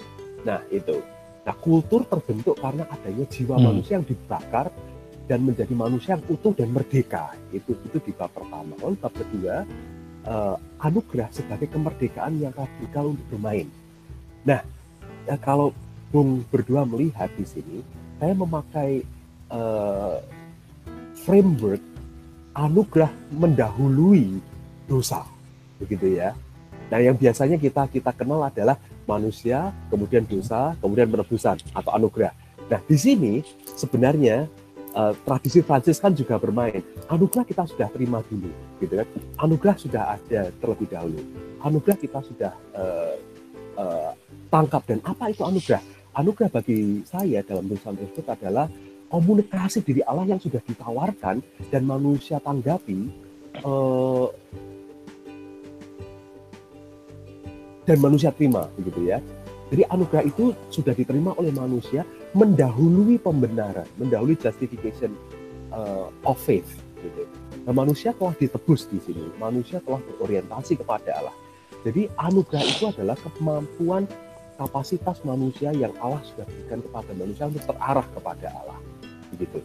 Nah 0.47 0.63
itu. 0.71 1.03
Nah 1.43 1.55
kultur 1.59 2.07
terbentuk 2.07 2.55
karena 2.55 2.88
adanya 2.88 3.27
jiwa 3.27 3.59
hmm. 3.59 3.65
manusia 3.67 3.93
yang 4.00 4.07
dibakar 4.07 4.71
dan 5.27 5.39
menjadi 5.43 5.73
manusia 5.75 6.15
yang 6.15 6.23
utuh 6.31 6.55
dan 6.55 6.71
merdeka. 6.71 7.35
Itu 7.51 7.75
itu 7.83 7.97
di 8.00 8.12
bab 8.15 8.31
pertama. 8.31 8.73
Lalu 8.79 8.95
bab 8.95 9.12
kedua 9.12 9.67
uh, 10.23 10.55
anugerah 10.79 11.27
sebagai 11.35 11.67
kemerdekaan 11.67 12.39
yang 12.39 12.55
radikal 12.55 13.12
untuk 13.12 13.27
bermain. 13.27 13.67
Nah 14.47 14.63
ya, 15.27 15.35
kalau 15.39 15.75
Bung 16.13 16.45
berdua 16.45 16.85
melihat 16.85 17.25
di 17.33 17.41
sini, 17.41 17.81
saya 18.21 18.38
memakai 18.38 19.01
uh, 19.50 20.21
framework 21.25 21.81
anugerah 22.53 23.09
mendahului 23.33 24.38
dosa, 24.85 25.25
begitu 25.81 26.21
ya. 26.21 26.38
Nah, 26.93 27.01
yang 27.01 27.17
biasanya 27.17 27.57
kita 27.57 27.89
kita 27.89 28.13
kenal 28.13 28.45
adalah 28.45 28.77
manusia, 29.05 29.72
kemudian 29.91 30.24
dosa, 30.25 30.75
kemudian 30.79 31.07
penebusan 31.10 31.60
atau 31.75 31.91
anugerah. 31.93 32.33
Nah, 32.72 32.79
di 32.88 32.98
sini 32.98 33.33
sebenarnya 33.75 34.48
uh, 34.95 35.13
tradisi 35.25 35.60
Prancis 35.62 36.00
kan 36.00 36.15
juga 36.15 36.39
bermain. 36.39 36.81
Anugerah 37.10 37.45
kita 37.45 37.63
sudah 37.67 37.88
terima 37.91 38.24
dulu, 38.29 38.50
gitu 38.79 38.93
kan? 39.03 39.07
Anugerah 39.41 39.75
sudah 39.75 40.03
ada 40.15 40.41
terlebih 40.62 40.88
dahulu. 40.89 41.22
Anugerah 41.63 41.98
kita 42.00 42.19
sudah 42.24 42.53
uh, 42.75 43.15
uh, 43.77 44.12
tangkap 44.48 44.81
dan 44.88 45.00
apa 45.03 45.33
itu 45.33 45.43
anugerah? 45.43 45.81
Anugerah 46.13 46.50
bagi 46.53 47.01
saya 47.10 47.41
dalam 47.41 47.65
tulisan 47.65 47.98
tersebut 47.98 48.25
adalah 48.29 48.69
komunikasi 49.10 49.86
diri 49.86 50.01
Allah 50.05 50.25
yang 50.25 50.41
sudah 50.41 50.62
ditawarkan 50.62 51.41
dan 51.69 51.81
manusia 51.86 52.38
tanggapi 52.41 53.10
uh, 53.62 54.29
dan 57.84 57.98
manusia 58.00 58.32
terima 58.32 58.68
begitu 58.80 59.08
ya. 59.08 59.20
Jadi 59.74 59.90
anugerah 59.90 60.24
itu 60.28 60.54
sudah 60.70 60.94
diterima 60.94 61.34
oleh 61.40 61.50
manusia 61.50 62.06
mendahului 62.38 63.18
pembenaran, 63.18 63.88
mendahului 63.98 64.38
justification 64.38 65.18
uh, 65.74 66.13
of 66.28 66.38
faith 66.38 66.68
gitu. 67.02 67.25
Nah, 67.63 67.74
manusia 67.74 68.12
telah 68.13 68.36
ditebus 68.38 68.86
di 68.92 69.00
sini. 69.02 69.24
Manusia 69.40 69.82
telah 69.82 70.00
berorientasi 70.04 70.78
kepada 70.78 71.16
Allah. 71.16 71.36
Jadi 71.84 72.08
anugerah 72.16 72.63
itu 72.63 72.84
adalah 72.88 73.18
kemampuan 73.20 74.08
kapasitas 74.56 75.20
manusia 75.25 75.74
yang 75.74 75.92
Allah 76.00 76.22
sudah 76.24 76.46
berikan 76.48 76.80
kepada 76.80 77.12
manusia 77.18 77.44
untuk 77.50 77.63
terarah 77.68 78.08
kepada 78.13 78.48
Allah. 78.54 78.80
Begitu. 79.36 79.60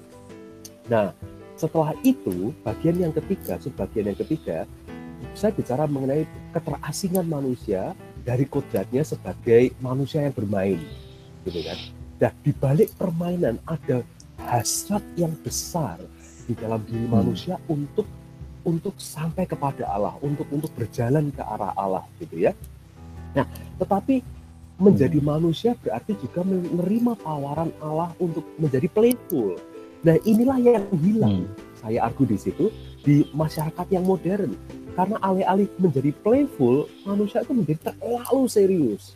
Nah, 0.89 1.13
setelah 1.55 1.93
itu 2.01 2.55
bagian 2.65 2.97
yang 2.97 3.13
ketiga, 3.13 3.61
sebagian 3.61 4.11
yang 4.15 4.19
ketiga, 4.19 4.65
saya 5.35 5.51
bicara 5.55 5.85
mengenai 5.87 6.25
keterasingan 6.55 7.27
manusia 7.27 7.93
dari 8.29 8.45
kodratnya 8.45 9.01
sebagai 9.09 9.73
manusia 9.81 10.21
yang 10.21 10.37
bermain, 10.37 10.77
gitu 11.49 11.65
kan. 11.65 11.79
Dan 12.21 12.33
di 12.45 12.53
balik 12.53 12.93
permainan 13.01 13.57
ada 13.65 14.05
hasrat 14.45 15.01
yang 15.17 15.33
besar 15.41 15.97
di 16.45 16.53
dalam 16.53 16.85
diri 16.85 17.09
hmm. 17.09 17.17
manusia 17.17 17.57
untuk 17.73 18.05
untuk 18.69 18.93
sampai 19.01 19.49
kepada 19.49 19.89
Allah, 19.89 20.13
untuk 20.21 20.45
untuk 20.53 20.69
berjalan 20.77 21.33
ke 21.33 21.41
arah 21.41 21.73
Allah, 21.73 22.05
gitu 22.21 22.37
ya. 22.37 22.53
Nah, 23.33 23.49
tetapi 23.81 24.21
menjadi 24.77 25.25
hmm. 25.25 25.29
manusia 25.33 25.73
berarti 25.81 26.13
juga 26.21 26.45
menerima 26.45 27.17
tawaran 27.25 27.73
Allah 27.81 28.13
untuk 28.21 28.45
menjadi 28.61 28.93
playful. 28.93 29.57
Nah, 30.05 30.21
inilah 30.29 30.61
yang 30.61 30.85
hilang. 31.01 31.49
Hmm. 31.49 31.67
Saya 31.81 32.05
argu 32.05 32.29
di 32.29 32.37
situ 32.37 32.69
di 33.07 33.25
masyarakat 33.33 33.87
yang 33.89 34.05
modern 34.05 34.53
karena 34.99 35.15
alih-alih 35.23 35.71
menjadi 35.79 36.11
playful, 36.27 36.91
manusia 37.07 37.47
itu 37.47 37.55
menjadi 37.55 37.95
terlalu 37.95 38.43
serius. 38.51 39.15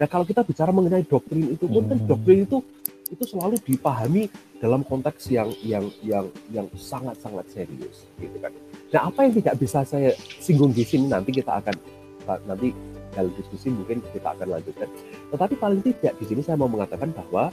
Nah 0.00 0.08
kalau 0.08 0.24
kita 0.24 0.40
bicara 0.40 0.72
mengenai 0.72 1.04
doktrin 1.04 1.52
itu 1.52 1.68
pun 1.68 1.84
kan 1.84 2.00
hmm. 2.00 2.08
doktrin 2.08 2.48
itu 2.48 2.64
itu 3.12 3.24
selalu 3.28 3.60
dipahami 3.60 4.32
dalam 4.56 4.80
konteks 4.80 5.28
yang 5.28 5.52
yang 5.60 5.84
yang 6.00 6.24
yang 6.48 6.64
sangat-sangat 6.72 7.44
serius, 7.52 8.08
gitu 8.16 8.40
kan. 8.40 8.56
Nah 8.88 9.12
apa 9.12 9.28
yang 9.28 9.36
tidak 9.36 9.60
bisa 9.60 9.84
saya 9.84 10.16
singgung 10.40 10.72
di 10.72 10.80
sini 10.80 11.12
nanti 11.12 11.28
kita 11.28 11.60
akan 11.60 11.76
nanti 12.48 12.72
dalam 13.12 13.28
diskusi 13.36 13.68
mungkin 13.68 14.00
kita 14.16 14.32
akan 14.32 14.48
lanjutkan. 14.48 14.88
Tetapi 15.28 15.54
paling 15.60 15.84
tidak 15.84 16.16
di 16.16 16.24
sini 16.24 16.40
saya 16.40 16.56
mau 16.56 16.72
mengatakan 16.72 17.12
bahwa 17.12 17.52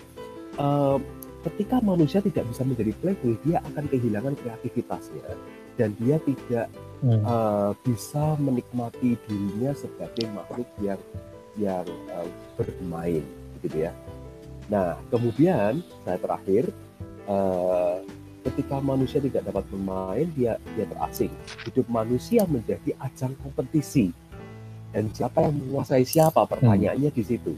uh, 0.56 0.96
ketika 1.44 1.84
manusia 1.84 2.24
tidak 2.24 2.48
bisa 2.48 2.64
menjadi 2.64 2.96
playful, 3.04 3.36
dia 3.44 3.60
akan 3.68 3.84
kehilangan 3.92 4.40
kreativitasnya 4.40 5.28
dan 5.80 5.96
dia 5.96 6.20
tidak 6.28 6.68
hmm. 7.00 7.24
uh, 7.24 7.72
bisa 7.88 8.36
menikmati 8.36 9.16
dirinya 9.24 9.72
sebagai 9.72 10.28
makhluk 10.36 10.68
yang 10.84 11.00
yang 11.56 11.88
uh, 12.12 12.28
bermain 12.60 13.24
gitu 13.64 13.88
ya. 13.88 13.96
Nah 14.68 15.00
kemudian 15.08 15.80
saya 16.04 16.20
terakhir 16.20 16.68
uh, 17.32 18.04
ketika 18.52 18.84
manusia 18.84 19.24
tidak 19.24 19.48
dapat 19.48 19.64
bermain 19.72 20.28
dia 20.36 20.60
dia 20.76 20.84
terasing. 20.84 21.32
Hidup 21.64 21.88
manusia 21.88 22.44
menjadi 22.44 23.00
ajang 23.00 23.40
kompetisi 23.40 24.12
dan 24.92 25.08
siapa 25.16 25.48
yang 25.48 25.56
menguasai 25.56 26.04
siapa 26.04 26.44
pertanyaannya 26.44 27.08
hmm. 27.08 27.18
di 27.18 27.24
situ. 27.24 27.56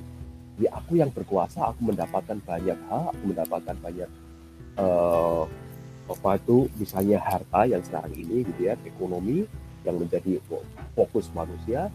Ya 0.62 0.78
aku 0.78 1.02
yang 1.02 1.10
berkuasa, 1.10 1.74
aku 1.74 1.90
mendapatkan 1.90 2.38
banyak 2.46 2.78
hal, 2.86 3.10
aku 3.10 3.24
mendapatkan 3.34 3.74
banyak 3.82 4.10
uh, 4.78 5.50
apa 6.10 6.38
itu 6.38 6.70
misalnya 6.78 7.22
harta 7.22 7.66
yang 7.70 7.82
sekarang 7.82 8.14
ini 8.18 8.46
gitu 8.46 8.62
ya 8.70 8.76
ekonomi 8.86 9.46
yang 9.82 9.98
menjadi 9.98 10.38
fokus 10.94 11.30
manusia 11.34 11.90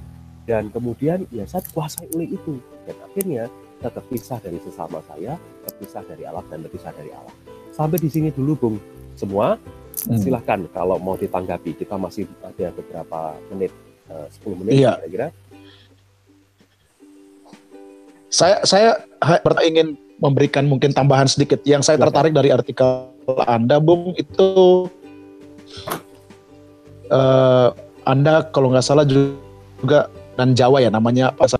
dan 0.46 0.70
kemudian 0.70 1.26
ya 1.34 1.44
saya 1.44 1.66
dikuasai 1.66 2.06
oleh 2.14 2.38
itu. 2.38 2.62
Dan 2.86 2.96
akhirnya 3.02 3.50
saya 3.82 3.92
terpisah 3.92 4.38
dari 4.38 4.58
sesama 4.62 5.02
saya 5.10 5.34
terpisah 5.66 6.06
dari 6.06 6.22
Allah 6.22 6.46
dan 6.46 6.62
terpisah 6.62 6.94
dari 6.94 7.10
Allah. 7.10 7.34
Sampai 7.75 7.98
di 7.98 8.06
sini 8.06 8.30
dulu 8.30 8.54
bung. 8.54 8.76
Semua 9.18 9.58
hmm. 10.06 10.22
silahkan. 10.22 10.62
Kalau 10.70 11.02
mau 11.02 11.18
ditanggapi 11.18 11.75
kita 11.75 11.98
masih 11.98 12.30
ada 12.46 12.70
beberapa 12.70 13.34
menit 13.50 13.75
eh, 14.06 14.30
uh, 14.30 14.46
10 14.46 14.60
menit 14.62 14.72
iya. 14.86 14.94
kira-kira. 15.02 15.28
Saya 18.30 18.62
saya 18.62 18.90
ingin 19.66 19.98
memberikan 20.22 20.62
mungkin 20.70 20.94
tambahan 20.94 21.26
sedikit. 21.26 21.58
Yang 21.66 21.90
saya 21.90 21.98
tertarik 21.98 22.30
dari 22.30 22.54
artikel 22.54 23.15
anda, 23.47 23.83
Bung, 23.83 24.14
itu 24.14 24.87
uh, 27.11 27.68
Anda 28.06 28.47
kalau 28.54 28.71
nggak 28.71 28.87
salah 28.87 29.02
juga 29.06 30.06
dan 30.38 30.54
Jawa 30.54 30.78
ya 30.83 30.90
namanya 30.90 31.35
apa? 31.35 31.59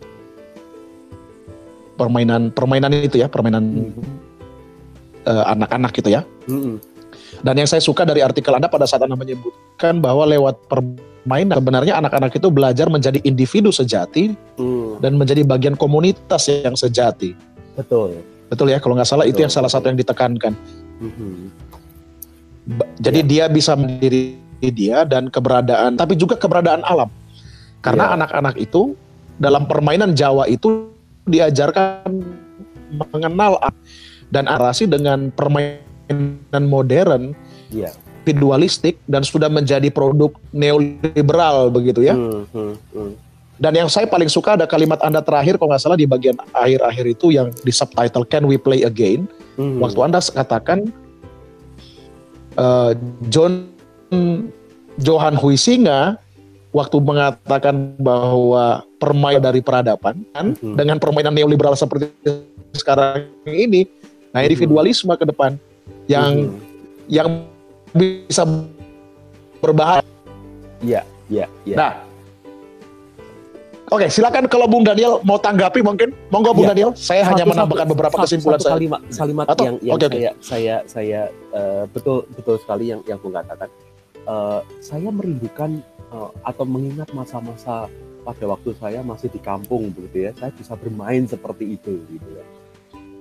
Permainan 1.97 2.53
permainan 2.53 2.93
itu 2.93 3.19
ya, 3.19 3.27
permainan 3.27 3.91
uh, 5.27 5.45
anak-anak 5.51 5.91
gitu 5.97 6.13
ya. 6.13 6.23
Mm-hmm. 6.47 6.77
Dan 7.43 7.55
yang 7.59 7.69
saya 7.69 7.83
suka 7.83 8.07
dari 8.07 8.23
artikel 8.23 8.55
Anda 8.55 8.71
pada 8.71 8.87
saat 8.87 9.05
Anda 9.05 9.19
menyebutkan 9.19 10.01
bahwa 10.01 10.29
lewat 10.29 10.71
permainan 10.71 11.59
sebenarnya 11.59 11.99
anak-anak 11.99 12.33
itu 12.37 12.49
belajar 12.49 12.87
menjadi 12.89 13.21
individu 13.27 13.75
sejati 13.75 14.33
mm. 14.57 15.03
dan 15.03 15.19
menjadi 15.19 15.43
bagian 15.43 15.75
komunitas 15.75 16.49
yang 16.49 16.79
sejati. 16.79 17.35
Betul. 17.77 18.23
Betul 18.47 18.71
ya, 18.71 18.79
kalau 18.79 18.95
nggak 18.95 19.09
salah 19.11 19.27
betul, 19.27 19.35
itu 19.35 19.41
yang 19.43 19.53
salah 19.53 19.71
satu 19.73 19.91
yang 19.91 19.99
ditekankan. 19.99 20.55
Mm-hmm. 21.00 21.35
Jadi 22.99 23.21
ya. 23.23 23.26
dia 23.26 23.45
bisa 23.47 23.73
mendiri 23.79 24.41
dia 24.61 25.07
dan 25.07 25.31
keberadaan, 25.31 25.95
tapi 25.95 26.19
juga 26.19 26.35
keberadaan 26.35 26.83
alam. 26.83 27.12
Karena 27.85 28.11
ya. 28.11 28.12
anak-anak 28.19 28.57
itu 28.59 28.99
dalam 29.37 29.69
permainan 29.69 30.17
Jawa 30.17 30.49
itu 30.50 30.91
diajarkan 31.29 32.25
mengenal 33.12 33.61
dan 34.33 34.50
arasi 34.50 34.91
dengan 34.91 35.31
permainan 35.31 36.65
modern, 36.67 37.37
ya. 37.71 37.93
individualistik 38.26 38.99
dan 39.07 39.23
sudah 39.23 39.47
menjadi 39.47 39.87
produk 39.95 40.35
neoliberal 40.50 41.71
begitu 41.71 42.03
ya. 42.03 42.19
Hmm, 42.19 42.43
hmm, 42.50 42.75
hmm. 42.91 43.12
Dan 43.57 43.73
yang 43.73 43.89
saya 43.89 44.05
paling 44.05 44.29
suka 44.29 44.53
ada 44.61 44.69
kalimat 44.69 45.01
Anda 45.01 45.25
terakhir 45.25 45.57
kalau 45.57 45.73
nggak 45.73 45.83
salah 45.83 45.97
di 45.97 46.05
bagian 46.05 46.37
akhir-akhir 46.53 47.05
itu 47.09 47.33
yang 47.33 47.49
di 47.65 47.73
subtitle 47.73 48.29
Can 48.29 48.45
We 48.45 48.61
Play 48.61 48.85
Again? 48.85 49.25
Hmm. 49.57 49.81
Waktu 49.81 50.01
Anda 50.05 50.21
katakan 50.21 50.93
uh, 52.61 52.93
John 53.33 53.73
Johan 55.01 55.35
Huizinga 55.41 56.21
waktu 56.77 56.97
mengatakan 57.01 57.97
bahwa 57.97 58.85
permainan 59.01 59.41
dari 59.41 59.65
peradaban 59.65 60.21
kan 60.37 60.53
hmm. 60.53 60.77
dengan 60.77 61.01
permainan 61.01 61.33
neoliberal 61.33 61.73
seperti 61.73 62.13
sekarang 62.77 63.33
ini, 63.49 63.89
nah 64.37 64.45
individualisme 64.45 65.09
ke 65.17 65.25
depan 65.25 65.57
yang 66.05 66.53
hmm. 66.53 66.61
yang 67.09 67.29
bisa 67.97 68.45
berbahaya. 69.65 70.05
Iya, 70.85 71.09
iya, 71.33 71.49
iya. 71.65 71.77
Nah, 71.77 71.93
Oke, 73.87 74.11
silakan 74.11 74.50
kalau 74.50 74.66
Bung 74.66 74.83
Daniel 74.83 75.23
mau 75.23 75.38
tanggapi 75.38 75.78
mungkin. 75.78 76.11
Monggo 76.35 76.50
Bung 76.50 76.66
ya. 76.66 76.75
Daniel, 76.75 76.90
saya 76.99 77.23
satu, 77.23 77.31
hanya 77.38 77.45
menambahkan 77.47 77.87
beberapa 77.87 78.16
kesimpulan 78.26 78.59
satu 78.59 78.66
saya. 78.66 78.75
Kalimat, 78.75 79.00
kalimat 79.14 79.47
Atau, 79.47 79.64
yang, 79.64 79.76
yang 79.78 79.95
okay, 79.95 80.07
saya 80.11 80.19
okay. 80.19 80.35
saya 80.43 80.75
saya 80.90 81.21
uh, 81.55 81.85
betul 81.95 82.26
betul 82.35 82.59
sekali 82.59 82.90
yang 82.90 83.00
yang 83.07 83.19
Bung 83.23 83.38
katakan. 83.38 83.71
Uh, 84.26 84.59
saya 84.83 85.07
merindukan 85.14 85.78
uh, 86.11 86.35
atau 86.43 86.66
mengingat 86.66 87.14
masa-masa 87.14 87.87
pada 88.26 88.45
waktu 88.50 88.75
saya 88.75 89.07
masih 89.07 89.31
di 89.31 89.38
kampung 89.38 89.95
begitu 89.95 90.26
ya. 90.26 90.31
Saya 90.35 90.50
bisa 90.50 90.75
bermain 90.75 91.23
seperti 91.31 91.78
itu 91.78 92.02
gitu 92.11 92.28
ya. 92.35 92.45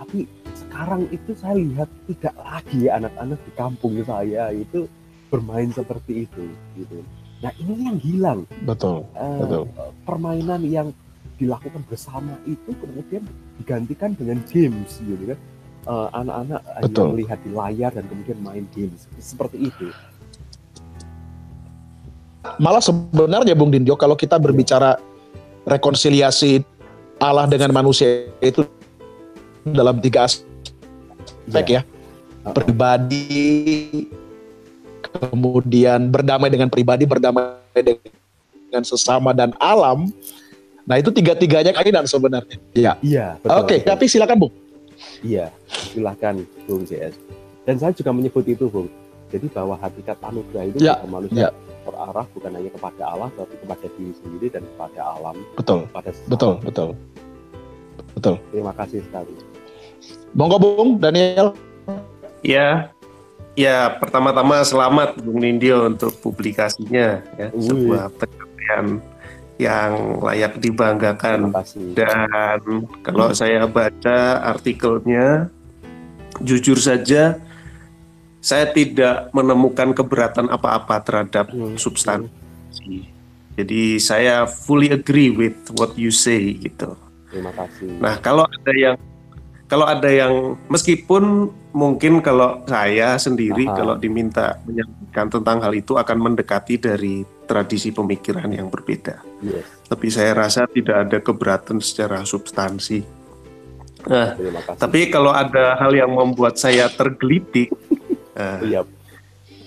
Tapi 0.02 0.26
sekarang 0.58 1.06
itu 1.14 1.38
saya 1.38 1.62
lihat 1.62 1.90
tidak 2.10 2.34
lagi 2.42 2.90
anak-anak 2.90 3.38
di 3.38 3.52
kampung 3.54 4.02
saya 4.02 4.50
itu 4.50 4.90
bermain 5.30 5.70
seperti 5.70 6.26
itu 6.26 6.50
gitu 6.74 7.06
Nah 7.46 7.54
ini 7.62 7.74
yang 7.86 8.00
hilang. 8.02 8.40
Betul. 8.66 9.06
Uh, 9.14 9.38
betul. 9.46 9.64
Permainan 10.02 10.66
yang 10.66 10.90
dilakukan 11.38 11.86
bersama 11.86 12.34
itu 12.50 12.74
kemudian 12.82 13.22
digantikan 13.62 14.18
dengan 14.18 14.42
games 14.50 14.98
gitu 14.98 15.30
kan. 15.30 15.40
Uh, 15.86 16.10
anak-anak 16.18 16.66
hanya 16.82 17.04
melihat 17.14 17.38
di 17.46 17.52
layar 17.54 17.92
dan 17.94 18.10
kemudian 18.10 18.42
main 18.42 18.66
games 18.74 19.06
seperti 19.22 19.70
itu. 19.70 19.94
Malah 22.58 22.82
sebenarnya 22.82 23.54
Bung 23.54 23.70
Dindio 23.70 23.94
kalau 23.94 24.18
kita 24.18 24.42
berbicara 24.42 24.98
rekonsiliasi 25.70 26.66
Allah 27.22 27.46
dengan 27.46 27.70
manusia 27.70 28.26
itu 28.42 28.66
dalam 29.62 30.02
tiga 30.02 30.26
aspek 30.26 31.66
yeah. 31.70 31.86
ya. 31.86 32.50
Pribadi, 32.54 34.06
kemudian 35.18 36.12
berdamai 36.12 36.52
dengan 36.52 36.68
pribadi, 36.68 37.08
berdamai 37.08 37.82
dengan 37.82 38.84
sesama 38.84 39.32
dan 39.32 39.56
alam. 39.58 40.12
Nah 40.86 41.02
itu 41.02 41.10
tiga-tiganya 41.10 41.74
kainan 41.74 42.06
sebenarnya. 42.06 42.58
Iya. 42.78 42.94
Iya. 43.02 43.28
Oke, 43.42 43.80
okay, 43.80 43.80
tapi 43.82 44.06
silakan 44.06 44.46
Bung. 44.46 44.54
Iya, 45.26 45.50
silakan 45.92 46.46
Bung 46.70 46.86
CS. 46.86 47.18
Dan 47.66 47.82
saya 47.82 47.92
juga 47.98 48.14
menyebut 48.14 48.46
itu 48.46 48.70
Bung. 48.70 48.90
Jadi 49.34 49.50
bahwa 49.50 49.76
hakikat 49.82 50.22
anugerah 50.22 50.64
itu 50.70 50.78
ya, 50.86 51.02
manusia 51.10 51.50
ya. 51.50 51.82
terarah 51.84 52.26
bukan 52.32 52.52
hanya 52.54 52.70
kepada 52.72 53.04
Allah, 53.10 53.30
tapi 53.34 53.58
kepada 53.58 53.86
diri 53.98 54.14
sendiri 54.22 54.48
dan 54.54 54.64
kepada 54.64 55.02
alam. 55.18 55.36
Betul. 55.58 55.90
Kepada 55.90 56.10
betul, 56.30 56.54
betul, 56.62 56.90
betul. 58.14 58.36
Terima 58.54 58.72
kasih 58.78 59.02
sekali. 59.02 59.34
Monggo 60.38 60.58
Bung 60.62 60.90
Daniel. 61.02 61.58
Ya, 62.46 62.94
Ya, 63.56 63.88
pertama-tama 63.88 64.68
selamat 64.68 65.16
Bung 65.24 65.40
Nindyo 65.40 65.88
untuk 65.88 66.12
publikasinya 66.20 67.24
ya, 67.40 67.48
Ui. 67.56 67.64
sebuah 67.64 68.12
pencapaian 68.20 69.00
yang 69.56 70.20
layak 70.20 70.60
dibanggakan. 70.60 71.56
Dan 71.96 72.84
kalau 73.00 73.32
hmm. 73.32 73.40
saya 73.40 73.64
baca 73.64 74.44
artikelnya, 74.44 75.48
jujur 76.44 76.76
saja 76.76 77.40
saya 78.44 78.70
tidak 78.70 79.32
menemukan 79.32 79.96
keberatan 79.96 80.52
apa-apa 80.52 81.02
terhadap 81.02 81.50
hmm. 81.50 81.80
substansi. 81.80 83.08
Jadi 83.56 84.04
saya 84.04 84.44
fully 84.44 84.92
agree 84.92 85.32
with 85.32 85.56
what 85.80 85.96
you 85.96 86.12
say 86.12 86.60
gitu. 86.60 86.92
Terima 87.32 87.56
kasih. 87.56 87.88
Nah, 88.04 88.20
kalau 88.20 88.44
ada 88.44 88.74
yang 88.76 89.00
kalau 89.66 89.88
ada 89.88 90.12
yang 90.12 90.60
meskipun 90.68 91.50
mungkin 91.76 92.24
kalau 92.24 92.64
saya 92.64 93.20
sendiri 93.20 93.68
Aha. 93.68 93.76
kalau 93.76 93.96
diminta 94.00 94.56
menyampaikan 94.64 95.28
tentang 95.28 95.60
hal 95.60 95.76
itu 95.76 96.00
akan 96.00 96.18
mendekati 96.32 96.80
dari 96.80 97.28
tradisi 97.44 97.92
pemikiran 97.92 98.48
yang 98.48 98.72
berbeda. 98.72 99.20
Yes. 99.44 99.68
Tapi 99.92 100.08
saya 100.08 100.32
rasa 100.32 100.72
tidak 100.72 101.06
ada 101.06 101.18
keberatan 101.20 101.84
secara 101.84 102.24
substansi. 102.24 103.04
Nah, 104.08 104.38
tapi 104.80 105.12
kalau 105.12 105.36
ada 105.36 105.76
hal 105.76 105.92
yang 105.92 106.16
membuat 106.16 106.56
saya 106.56 106.88
tergelitik, 106.88 107.74
uh, 108.40 108.62
yep. 108.64 108.88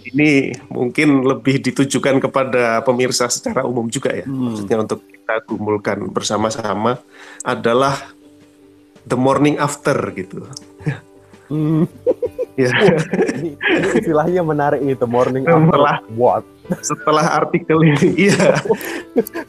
ini 0.09 0.57
mungkin 0.73 1.27
lebih 1.29 1.61
ditujukan 1.61 2.23
kepada 2.25 2.81
pemirsa 2.89 3.29
secara 3.29 3.69
umum 3.69 3.91
juga 3.93 4.17
ya. 4.17 4.25
Hmm. 4.25 4.57
Maksudnya 4.57 4.81
untuk 4.81 5.05
kita 5.05 5.45
gumulkan 5.45 6.09
bersama-sama 6.09 7.03
adalah 7.45 7.99
the 9.05 9.19
morning 9.19 9.61
after 9.61 9.97
gitu. 10.17 10.49
Hmm. 11.49 11.89
ya. 12.61 12.69
ini, 13.41 13.57
ini 13.57 13.89
istilahnya 13.97 14.45
menarik 14.45 14.81
nih, 14.85 14.97
the 14.97 15.09
morning 15.09 15.45
after. 15.49 15.65
Setelah, 15.65 15.97
what? 16.13 16.45
Setelah 16.85 17.27
artikel 17.45 17.79
ini, 17.85 18.09
iya. 18.29 18.61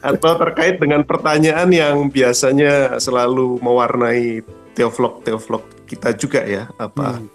Atau 0.00 0.36
terkait 0.40 0.80
dengan 0.80 1.04
pertanyaan 1.04 1.68
yang 1.68 2.08
biasanya 2.08 2.96
selalu 2.96 3.60
mewarnai 3.60 4.40
teovlog-teovlog 4.72 5.84
kita 5.84 6.16
juga 6.16 6.40
ya, 6.48 6.72
apa? 6.80 7.20
Hmm. 7.20 7.28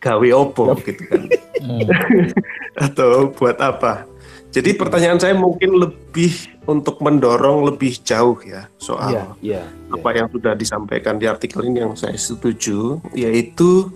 Gawe 0.00 0.28
opo 0.32 0.72
gitu 0.80 1.02
kan. 1.10 1.22
Hmm. 1.60 1.84
Atau 2.88 3.34
buat 3.36 3.58
apa? 3.60 4.09
Jadi 4.50 4.74
pertanyaan 4.74 5.22
saya 5.22 5.34
mungkin 5.38 5.78
lebih 5.78 6.58
untuk 6.66 6.98
mendorong 6.98 7.70
lebih 7.70 8.02
jauh 8.02 8.34
ya 8.42 8.66
soal 8.82 9.14
yeah, 9.14 9.28
yeah, 9.38 9.64
yeah. 9.66 9.94
apa 9.94 10.10
yang 10.10 10.26
sudah 10.26 10.58
disampaikan 10.58 11.22
di 11.22 11.30
artikel 11.30 11.62
ini 11.62 11.86
yang 11.86 11.94
saya 11.94 12.18
setuju, 12.18 12.98
yaitu 13.14 13.94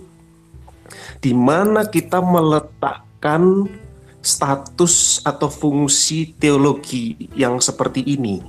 di 1.19 1.35
mana 1.35 1.83
kita 1.83 2.23
meletakkan 2.23 3.67
status 4.23 5.19
atau 5.27 5.51
fungsi 5.51 6.33
teologi 6.39 7.29
yang 7.35 7.59
seperti 7.61 8.01
ini 8.01 8.41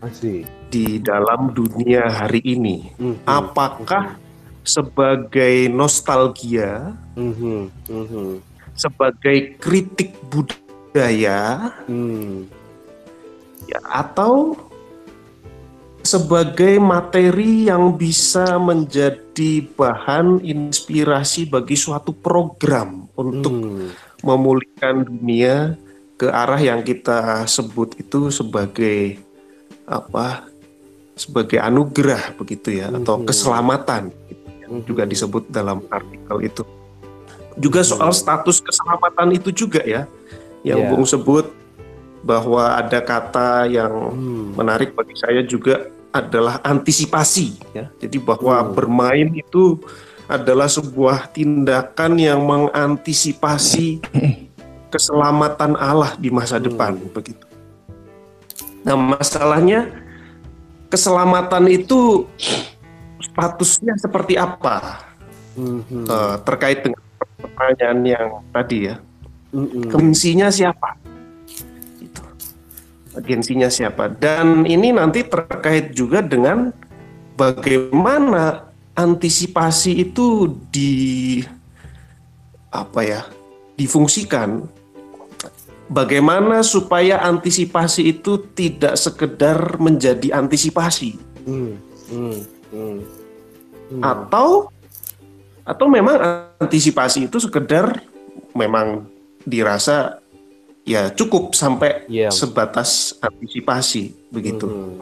Masih. 0.00 0.48
di 0.72 0.96
dalam 0.96 1.52
dunia 1.52 2.08
hari 2.08 2.40
ini. 2.40 2.90
Mm 2.96 3.20
-hmm. 3.20 3.24
Apakah 3.28 4.04
mm 4.04 4.16
-hmm. 4.16 4.64
sebagai 4.64 5.56
nostalgia, 5.68 6.96
mm 7.14 7.32
-hmm. 7.36 7.60
Mm 7.86 8.04
-hmm. 8.08 8.30
sebagai 8.74 9.60
kritik 9.60 10.16
budaya 10.32 10.61
budaya 10.92 11.72
hmm. 11.88 12.52
ya 13.64 13.80
atau 13.88 14.52
sebagai 16.04 16.76
materi 16.76 17.72
yang 17.72 17.96
bisa 17.96 18.60
menjadi 18.60 19.64
bahan 19.72 20.44
inspirasi 20.44 21.48
bagi 21.48 21.80
suatu 21.80 22.12
program 22.12 23.08
untuk 23.16 23.56
hmm. 23.56 23.88
memulihkan 24.20 25.08
dunia 25.08 25.80
ke 26.20 26.28
arah 26.28 26.60
yang 26.60 26.84
kita 26.84 27.48
sebut 27.48 27.96
itu 27.96 28.28
sebagai 28.28 29.16
apa 29.88 30.44
sebagai 31.16 31.56
anugerah 31.56 32.36
begitu 32.36 32.84
ya 32.84 32.92
hmm. 32.92 33.00
atau 33.00 33.24
keselamatan 33.24 34.12
gitu, 34.28 34.48
yang 34.60 34.72
hmm. 34.76 34.84
juga 34.84 35.02
disebut 35.08 35.48
dalam 35.48 35.80
artikel 35.88 36.36
itu 36.44 36.62
juga 37.56 37.80
soal 37.80 38.12
hmm. 38.12 38.20
status 38.20 38.60
keselamatan 38.60 39.40
itu 39.40 39.48
juga 39.48 39.80
ya 39.88 40.04
yang 40.62 40.80
yeah. 40.82 40.90
Bung 40.90 41.06
sebut 41.06 41.50
bahwa 42.22 42.78
ada 42.78 43.02
kata 43.02 43.66
yang 43.66 44.14
hmm. 44.14 44.54
menarik 44.54 44.94
bagi 44.94 45.18
saya 45.18 45.42
juga 45.42 45.90
adalah 46.14 46.62
antisipasi 46.62 47.58
ya. 47.74 47.90
Jadi 47.98 48.16
bahwa 48.22 48.62
hmm. 48.62 48.70
bermain 48.72 49.28
itu 49.34 49.82
adalah 50.30 50.70
sebuah 50.70 51.34
tindakan 51.34 52.16
yang 52.16 52.40
mengantisipasi 52.46 54.00
keselamatan 54.94 55.74
Allah 55.74 56.14
di 56.16 56.30
masa 56.30 56.62
hmm. 56.62 56.64
depan 56.70 56.92
begitu. 57.10 57.44
Nah, 58.86 58.98
masalahnya 58.98 59.90
keselamatan 60.90 61.70
itu 61.70 62.26
statusnya 63.18 63.98
seperti 63.98 64.38
apa? 64.38 65.10
Hmm. 65.58 65.82
Uh, 66.06 66.38
terkait 66.46 66.86
dengan 66.86 67.02
pertanyaan 67.36 67.98
yang 68.06 68.28
tadi 68.54 68.88
ya 68.88 68.96
mm 69.52 69.92
Agensinya 69.92 70.48
siapa? 70.48 70.96
Itu. 72.00 72.22
Agensinya 73.12 73.68
siapa? 73.68 74.08
Dan 74.08 74.64
ini 74.64 74.90
nanti 74.92 75.22
terkait 75.24 75.92
juga 75.92 76.24
dengan 76.24 76.72
bagaimana 77.36 78.72
antisipasi 78.96 80.10
itu 80.10 80.56
di 80.72 81.40
apa 82.72 83.00
ya? 83.04 83.22
difungsikan 83.76 84.68
bagaimana 85.88 86.62
supaya 86.64 87.20
antisipasi 87.24 88.16
itu 88.16 88.38
tidak 88.52 88.94
sekedar 88.94 89.76
menjadi 89.80 90.38
antisipasi 90.38 91.18
hmm, 91.44 91.72
hmm, 92.12 92.38
hmm, 92.72 92.98
hmm. 93.92 94.00
atau 94.00 94.68
atau 95.62 95.86
memang 95.86 96.16
antisipasi 96.60 97.30
itu 97.30 97.38
sekedar 97.38 98.02
memang 98.52 99.06
dirasa 99.46 100.22
ya 100.82 101.10
cukup 101.14 101.54
sampai 101.54 102.06
yeah. 102.10 102.30
sebatas 102.30 103.16
antisipasi 103.22 104.14
begitu. 104.30 104.66
Hmm. 104.66 104.98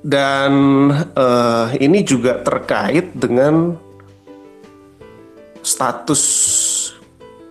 Dan 0.00 0.52
uh, 1.12 1.68
ini 1.76 2.00
juga 2.00 2.40
terkait 2.40 3.12
dengan 3.12 3.76
status 5.60 6.22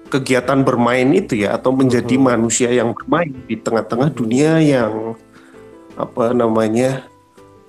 kegiatan 0.09 0.65
bermain 0.65 1.05
itu 1.13 1.45
ya 1.45 1.53
atau 1.53 1.69
menjadi 1.69 2.17
hmm. 2.17 2.25
manusia 2.25 2.73
yang 2.73 2.97
bermain 2.97 3.29
di 3.45 3.53
tengah-tengah 3.53 4.09
dunia 4.09 4.57
yang 4.57 5.13
apa 5.93 6.33
namanya 6.33 7.05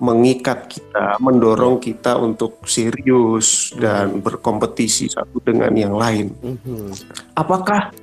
mengikat 0.01 0.65
kita, 0.65 1.21
mendorong 1.21 1.77
kita 1.77 2.17
untuk 2.17 2.65
serius 2.65 3.69
dan 3.77 4.17
berkompetisi 4.17 5.13
satu 5.13 5.37
dengan 5.45 5.69
yang 5.77 5.93
lain. 5.93 6.33
Mhm. 6.41 6.89
Apakah 7.37 7.93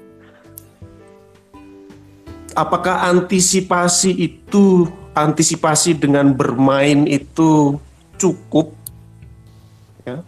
apakah 2.54 3.02
antisipasi 3.11 4.14
itu 4.14 4.87
antisipasi 5.11 5.98
dengan 5.98 6.30
bermain 6.30 7.02
itu 7.11 7.82
cukup? 8.14 8.70
Ya. 10.06 10.22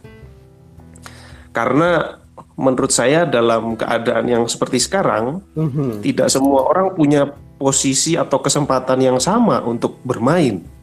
Karena 1.54 2.18
menurut 2.58 2.90
saya 2.90 3.22
dalam 3.30 3.78
keadaan 3.78 4.26
yang 4.26 4.44
seperti 4.50 4.82
sekarang 4.82 5.38
Mhm. 5.54 6.02
tidak 6.02 6.34
semua 6.34 6.66
orang 6.66 6.98
punya 6.98 7.30
posisi 7.62 8.18
atau 8.18 8.42
kesempatan 8.42 8.98
yang 8.98 9.18
sama 9.22 9.62
untuk 9.62 10.02
bermain. 10.02 10.79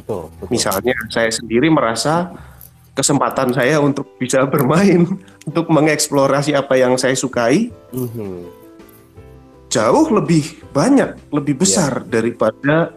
Betul, 0.00 0.32
betul. 0.34 0.48
Misalnya 0.48 0.94
saya 1.08 1.28
sendiri 1.28 1.68
merasa 1.68 2.32
kesempatan 2.92 3.52
saya 3.52 3.78
untuk 3.78 4.16
bisa 4.16 4.42
bermain, 4.52 5.04
untuk 5.44 5.68
mengeksplorasi 5.68 6.52
apa 6.52 6.74
yang 6.74 6.96
saya 6.96 7.12
sukai 7.14 7.68
Mhm. 7.92 8.58
jauh 9.68 10.06
lebih 10.10 10.42
banyak, 10.70 11.14
lebih 11.30 11.54
besar 11.56 12.02
daripada 12.02 12.96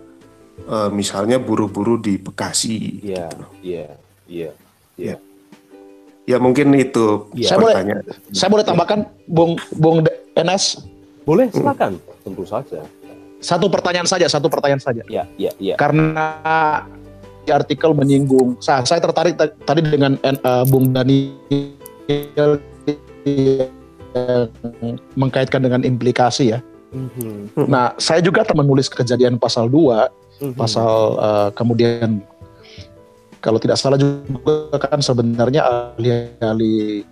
eh, 0.64 0.90
misalnya 0.90 1.38
buru-buru 1.38 1.98
di 1.98 2.16
Bekasi. 2.16 3.02
Iya, 3.04 3.28
iya, 3.60 3.88
iya, 4.26 4.50
iya. 4.96 5.16
Ya 6.24 6.38
mungkin 6.38 6.72
itu 6.74 7.28
Iya. 7.34 7.50
Saya 7.50 7.58
boleh- 7.60 7.76
pertanyaan. 7.76 8.04
Saya 8.32 8.50
boleh 8.50 8.64
tambahkan, 8.64 9.00
Bung 9.26 9.54
Bung 9.74 10.06
NS, 10.34 10.80
Boleh, 11.24 11.48
silakan. 11.50 11.98
Tentu 12.22 12.44
saja. 12.44 12.84
Satu 13.44 13.68
pertanyaan 13.68 14.08
saja, 14.08 14.26
satu 14.32 14.48
pertanyaan 14.48 14.80
saja. 14.80 15.04
Iya, 15.12 15.28
iya, 15.36 15.52
iya. 15.60 15.76
Karena 15.76 16.40
di 17.44 17.52
artikel 17.52 17.92
menyinggung, 17.92 18.56
saya, 18.64 18.88
saya 18.88 19.04
tertarik 19.04 19.36
ta- 19.36 19.52
tadi 19.68 19.84
dengan 19.84 20.16
eh, 20.24 20.64
Bung 20.72 20.96
Daniel 20.96 22.58
yang 23.28 24.48
mengkaitkan 25.20 25.60
dengan 25.60 25.84
implikasi 25.84 26.56
ya. 26.56 26.60
Mhm. 26.94 27.68
Nah, 27.68 27.98
saya 27.98 28.22
juga 28.22 28.46
menulis 28.54 28.88
kejadian 28.88 29.42
pasal 29.42 29.68
2, 29.68 30.08
Mhm. 30.40 30.56
pasal 30.56 30.92
eh, 31.20 31.50
kemudian 31.58 32.22
kalau 33.44 33.60
tidak 33.60 33.76
salah 33.76 34.00
juga 34.00 34.80
kan 34.80 35.04
sebenarnya 35.04 35.68
ahli-ahli 35.68 37.04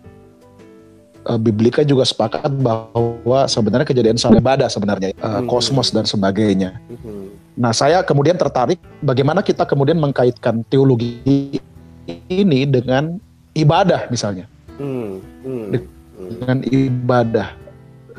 eh, 1.28 1.40
biblika 1.40 1.82
juga 1.82 2.06
sepakat 2.06 2.50
bahwa 2.62 3.46
sebenarnya 3.46 3.88
kejadian 3.88 4.18
salah 4.18 4.40
ibadah 4.40 4.68
sebenarnya 4.68 5.14
Hmm. 5.20 5.46
kosmos 5.46 5.94
dan 5.94 6.06
sebagainya. 6.06 6.78
Mhm. 6.90 7.26
Nah, 7.60 7.76
saya 7.76 8.02
kemudian 8.02 8.40
tertarik 8.40 8.80
bagaimana 9.04 9.44
kita 9.44 9.68
kemudian 9.68 10.00
mengkaitkan 10.00 10.64
teologi 10.72 11.22
ini 12.32 12.66
dengan 12.66 13.20
ibadah 13.54 14.08
misalnya. 14.10 14.48
Mhm. 14.82 15.78
dengan 16.32 16.58
ibadah 16.64 17.54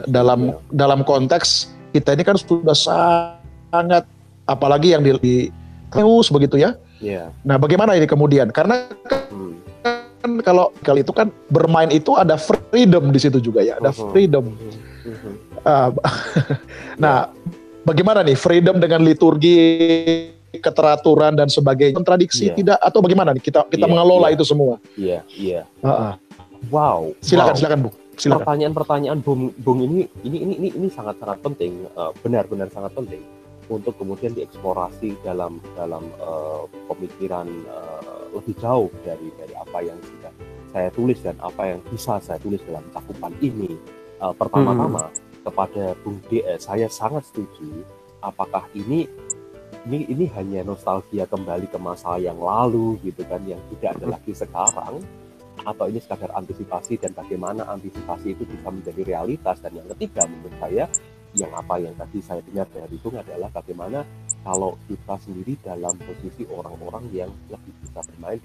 dalam 0.06 0.52
dalam 0.68 1.00
konteks 1.02 1.70
kita 1.90 2.12
ini 2.12 2.22
kan 2.22 2.36
sudah 2.36 2.74
sangat 2.74 4.04
apalagi 4.44 4.92
yang 4.92 5.02
di, 5.02 5.10
di 5.22 5.34
terus 5.88 6.28
begitu 6.28 6.58
ya. 6.60 6.74
Iya. 6.98 7.30
Nah, 7.42 7.56
bagaimana 7.58 7.94
ini 7.98 8.06
kemudian? 8.06 8.50
Karena 8.54 8.86
Mhm. 9.32 9.54
Kan 10.22 10.30
kalau 10.40 10.70
kali 10.86 11.02
itu 11.02 11.10
kan 11.10 11.28
bermain 11.50 11.90
itu 11.90 12.14
ada 12.14 12.38
freedom 12.38 13.10
di 13.10 13.18
situ 13.18 13.42
juga 13.42 13.60
ya, 13.60 13.82
ada 13.82 13.90
Mhm. 13.90 14.08
freedom. 14.14 14.44
Ah, 15.66 15.90
nah, 17.02 17.28
bagaimana 17.82 18.22
nih 18.22 18.38
freedom 18.38 18.78
dengan 18.78 19.02
liturgi, 19.02 19.58
keteraturan 20.52 21.34
dan 21.34 21.48
sebagainya, 21.48 21.96
kontradiksi 21.96 22.52
Iya. 22.52 22.54
tidak 22.54 22.78
atau 22.78 23.00
bagaimana 23.00 23.32
nih 23.32 23.42
kita 23.42 23.66
kita 23.66 23.88
Iya, 23.88 23.90
mengelola 23.90 24.28
iya. 24.30 24.34
itu 24.36 24.44
semua? 24.44 24.74
Iya, 24.94 25.18
iya. 25.34 25.60
Ah, 25.82 25.90
ah. 25.90 26.14
Wow. 26.70 27.18
Silakan, 27.18 27.56
wow. 27.56 27.58
silakan 27.58 27.78
Bu, 27.82 27.90
silakan. 28.14 28.38
Pertanyaan-pertanyaan 28.46 29.18
Bung, 29.24 29.50
Bung 29.58 29.82
ini, 29.82 30.06
ini, 30.22 30.38
ini, 30.46 30.54
ini, 30.62 30.68
ini 30.70 30.88
sangat-sangat 30.92 31.42
penting, 31.42 31.88
eh, 31.88 32.12
benar-benar 32.22 32.70
sangat 32.70 32.94
penting 32.94 33.18
untuk 33.66 33.96
kemudian 33.96 34.36
dieksplorasi 34.36 35.16
dalam 35.24 35.58
dalam 35.74 36.04
eh, 36.06 36.62
pemikiran 36.86 37.48
eh, 37.48 38.01
lebih 38.32 38.56
jauh 38.58 38.90
dari 39.04 39.28
dari 39.36 39.54
apa 39.54 39.78
yang 39.84 39.98
sudah 40.00 40.32
saya 40.72 40.88
tulis 40.88 41.20
dan 41.20 41.36
apa 41.38 41.62
yang 41.68 41.80
bisa 41.92 42.16
saya 42.18 42.40
tulis 42.40 42.60
dalam 42.64 42.84
cakupan 42.90 43.32
ini. 43.44 43.76
Eh, 44.22 44.34
pertama-tama 44.34 45.12
kepada 45.42 45.92
Bung 46.00 46.18
DS, 46.32 46.64
saya 46.64 46.88
sangat 46.88 47.28
setuju. 47.28 47.84
Apakah 48.24 48.64
ini 48.72 49.04
ini 49.84 50.06
ini 50.08 50.30
hanya 50.38 50.62
nostalgia 50.62 51.26
kembali 51.26 51.66
ke 51.68 51.76
masa 51.76 52.16
yang 52.16 52.38
lalu 52.38 52.96
gitu 53.02 53.26
kan, 53.26 53.42
yang 53.44 53.60
tidak 53.76 53.98
ada 53.98 54.16
lagi 54.16 54.32
sekarang? 54.32 55.02
atau 55.62 55.86
ini 55.86 56.00
sekadar 56.02 56.34
antisipasi 56.34 56.98
dan 56.98 57.14
bagaimana 57.14 57.66
antisipasi 57.70 58.34
itu 58.34 58.42
bisa 58.48 58.68
menjadi 58.72 59.02
realitas 59.06 59.62
dan 59.62 59.72
yang 59.78 59.86
ketiga 59.94 60.26
menurut 60.26 60.54
saya 60.58 60.84
yang 61.32 61.52
apa 61.54 61.74
yang 61.80 61.94
tadi 61.96 62.18
saya 62.20 62.40
dengar 62.44 62.68
dari 62.68 62.96
Bung 63.00 63.16
adalah 63.16 63.48
bagaimana 63.48 64.04
kalau 64.42 64.74
kita 64.90 65.14
sendiri 65.22 65.54
dalam 65.62 65.94
posisi 66.02 66.42
orang-orang 66.50 67.04
yang 67.14 67.30
lebih 67.46 67.72
bisa 67.82 68.02
bermain 68.02 68.42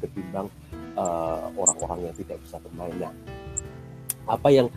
ketimbang 0.00 0.48
eh, 0.96 1.44
orang-orang 1.56 2.10
yang 2.10 2.14
tidak 2.16 2.38
bisa 2.44 2.56
bermain. 2.60 2.94
Nah, 3.00 3.12
apa 4.28 4.48
yang 4.52 4.68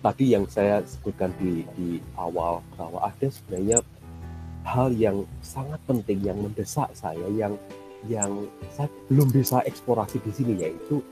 tadi 0.00 0.32
yang 0.32 0.44
saya 0.48 0.80
sebutkan 0.84 1.32
di 1.40 1.64
di 1.76 1.88
awal 2.16 2.64
bahwa 2.76 3.04
ada 3.04 3.28
sebenarnya 3.28 3.80
hal 4.64 4.92
yang 4.92 5.24
sangat 5.40 5.80
penting 5.88 6.20
yang 6.20 6.36
mendesak 6.40 6.88
saya 6.92 7.24
yang 7.32 7.56
yang 8.08 8.48
saya 8.72 8.88
belum 9.12 9.28
bisa 9.28 9.60
eksplorasi 9.64 10.20
di 10.24 10.32
sini 10.32 10.52
yaitu 10.56 11.04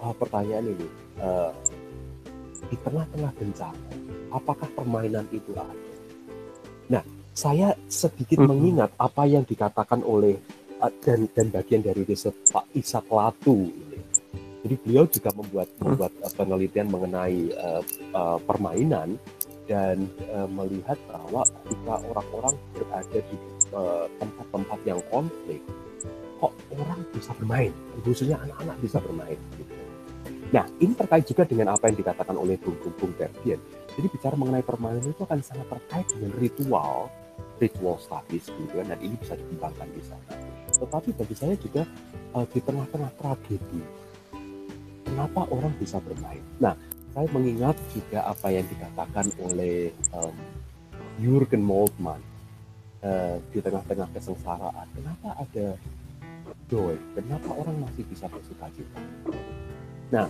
uh, 0.00 0.12
pertanyaan 0.16 0.72
ini 0.72 0.88
uh, 1.20 1.52
di 2.68 2.76
tengah-tengah 2.80 3.32
bencana 3.36 3.84
apakah 4.32 4.68
permainan 4.72 5.28
itu 5.32 5.52
ada? 5.52 5.76
Nah 6.88 7.04
saya 7.36 7.76
sedikit 7.84 8.40
Mhm. 8.40 8.48
mengingat 8.48 8.90
apa 8.96 9.28
yang 9.28 9.44
dikatakan 9.44 10.00
oleh 10.00 10.40
uh, 10.80 10.88
dan 11.04 11.28
dan 11.36 11.52
bagian 11.52 11.84
dari 11.84 12.00
riset 12.08 12.32
Pak 12.48 12.72
Ishak 12.72 13.12
Latu. 13.12 13.68
Jadi 14.64 14.74
beliau 14.82 15.04
juga 15.06 15.30
membuat 15.36 15.68
membuat 15.78 16.12
uh, 16.24 16.32
penelitian 16.32 16.88
mengenai 16.88 17.52
uh, 17.54 17.82
uh, 18.16 18.38
permainan 18.40 19.20
dan 19.68 20.08
uh, 20.32 20.48
melihat 20.48 20.96
bahwa 21.12 21.44
ketika 21.44 21.94
orang-orang 22.08 22.54
berada 22.72 23.18
di 23.20 23.36
uh, 23.76 24.08
tempat-tempat 24.16 24.78
yang 24.88 25.00
konflik 25.12 25.60
kok 26.36 26.52
orang 26.72 27.00
bisa 27.12 27.32
bermain, 27.36 27.72
khususnya 28.04 28.36
anak-anak 28.44 28.76
bisa 28.80 28.98
bermain. 29.00 29.40
Gitu. 29.56 29.72
Nah, 30.52 30.64
ini 30.78 30.92
terkait 30.94 31.24
juga 31.26 31.42
dengan 31.48 31.74
apa 31.74 31.88
yang 31.90 31.96
dikatakan 31.96 32.36
oleh 32.36 32.60
Bung 32.60 32.76
Bung, 32.78 32.94
Bung 32.96 33.12
Ferdian. 33.16 33.58
Jadi 33.96 34.06
bicara 34.12 34.36
mengenai 34.36 34.62
permainan 34.62 35.02
itu 35.02 35.24
akan 35.24 35.40
sangat 35.42 35.66
terkait 35.66 36.06
dengan 36.12 36.30
ritual, 36.36 37.08
ritual 37.56 37.96
studies 38.00 38.46
gitu 38.48 38.72
kan, 38.72 38.86
dan 38.88 38.98
ini 39.00 39.16
bisa 39.16 39.34
dikembangkan 39.36 39.88
di 39.96 40.02
sana. 40.04 40.32
Tetapi 40.76 41.08
bagi 41.16 41.34
saya 41.36 41.54
juga 41.56 41.82
eh, 42.36 42.46
di 42.52 42.60
tengah-tengah 42.60 43.10
tragedi, 43.16 43.80
kenapa 45.08 45.48
orang 45.48 45.72
bisa 45.80 45.96
bermain? 46.04 46.44
Nah, 46.60 46.76
saya 47.16 47.28
mengingat 47.32 47.80
juga 47.96 48.28
apa 48.28 48.52
yang 48.52 48.68
dikatakan 48.68 49.32
oleh 49.40 49.88
em, 49.92 50.36
Jurgen 51.16 51.64
Moltmann 51.64 52.20
eh, 53.00 53.40
di 53.56 53.64
tengah-tengah 53.64 54.12
kesengsaraan. 54.12 54.86
Kenapa 54.92 55.28
ada 55.40 55.66
joy? 56.68 56.92
Kenapa 57.16 57.56
orang 57.56 57.88
masih 57.88 58.04
bisa 58.04 58.28
bersuka 58.28 58.68
cita? 58.76 59.00
Nah, 60.12 60.28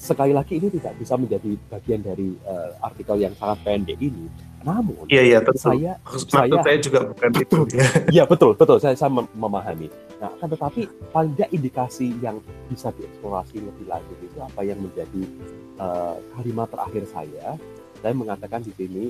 sekali 0.00 0.32
lagi 0.32 0.56
ini 0.56 0.72
tidak 0.72 0.96
bisa 0.96 1.14
menjadi 1.14 1.50
bagian 1.68 2.00
dari 2.00 2.32
eh, 2.40 2.70
artikel 2.80 3.20
yang 3.20 3.36
sangat 3.36 3.60
pendek 3.60 4.00
ini. 4.00 4.24
Namun, 4.60 5.08
Iya 5.08 5.22
iya 5.24 5.38
tentu. 5.40 5.56
saya 5.56 5.96
Maksud 6.00 6.28
saya- 6.28 6.60
saya 6.60 6.78
juga 6.78 7.00
bukan 7.08 7.30
itu 7.34 7.58
ya. 7.72 7.84
Iya 8.08 8.24
betul 8.24 8.52
betul 8.56 8.76
saya 8.76 8.92
saya 8.92 9.08
mem- 9.08 9.28
memahami. 9.32 9.88
Nah 10.16 10.32
kan 10.36 10.48
tetapi 10.48 10.80
paling 11.08 11.32
tidak 11.32 11.50
indikasi 11.50 12.12
yang 12.20 12.40
bisa 12.68 12.88
dieksplorasi 12.92 13.56
lebih 13.56 13.84
lanjut 13.84 14.18
itu 14.20 14.38
apa 14.38 14.60
yang 14.60 14.80
menjadi 14.80 15.22
eh, 15.76 16.16
kalimat 16.34 16.68
terakhir 16.68 17.04
saya. 17.06 17.56
Saya 18.00 18.12
mengatakan 18.12 18.60
di 18.60 18.72
sini 18.72 19.04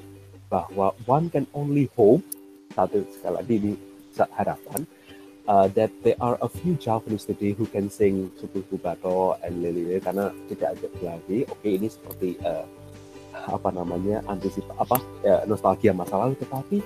bahwa 0.47 0.91
one 1.07 1.31
can 1.31 1.47
only 1.51 1.87
hope 1.95 2.23
satu 2.71 3.03
sekali 3.09 3.35
lagi 3.37 3.55
ini 3.57 3.73
harapan 4.29 4.83
uh, 5.51 5.67
that 5.75 5.91
there 6.07 6.17
are 6.23 6.39
a 6.39 6.49
few 6.49 6.79
Javanese 6.79 7.27
today 7.27 7.51
who 7.53 7.67
can 7.67 7.91
sing 7.91 8.31
Subuh 8.39 8.63
Bubato 8.71 9.35
and 9.43 9.59
Lili 9.59 9.99
karena 9.99 10.31
tidak 10.47 10.79
ada 10.79 10.89
lagi. 11.03 11.43
Oke 11.51 11.75
ini 11.75 11.91
seperti 11.91 12.39
eh, 12.39 12.65
apa 13.35 13.75
namanya 13.75 14.23
antisip 14.31 14.63
apa 14.79 15.03
ya, 15.27 15.43
nostalgia 15.51 15.91
masa 15.91 16.23
lalu 16.23 16.39
tetapi 16.39 16.79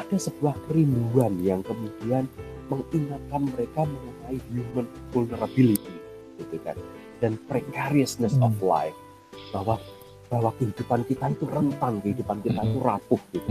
ada 0.00 0.16
sebuah 0.16 0.56
kerinduan 0.68 1.36
yang 1.44 1.60
kemudian 1.60 2.24
mengingatkan 2.72 3.42
mereka 3.52 3.84
mengenai 3.84 4.38
human 4.48 4.86
vulnerability 5.12 5.96
gitu 6.40 6.56
kan 6.64 6.76
dan 7.20 7.36
precariousness 7.48 8.36
of 8.40 8.52
life 8.60 8.96
bahwa 9.50 9.80
bahwa 10.26 10.50
kehidupan 10.58 11.06
kita 11.06 11.30
itu 11.30 11.46
rentan, 11.46 12.02
kehidupan 12.02 12.42
kita 12.42 12.60
itu 12.66 12.78
rapuh 12.82 13.22
gitu. 13.30 13.50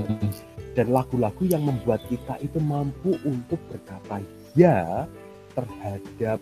Dan 0.75 0.91
lagu-lagu 0.91 1.43
yang 1.47 1.63
membuat 1.63 2.03
kita 2.11 2.35
itu 2.43 2.59
mampu 2.59 3.15
untuk 3.23 3.55
berkata 3.71 4.19
ya 4.55 5.03
terhadap 5.51 6.39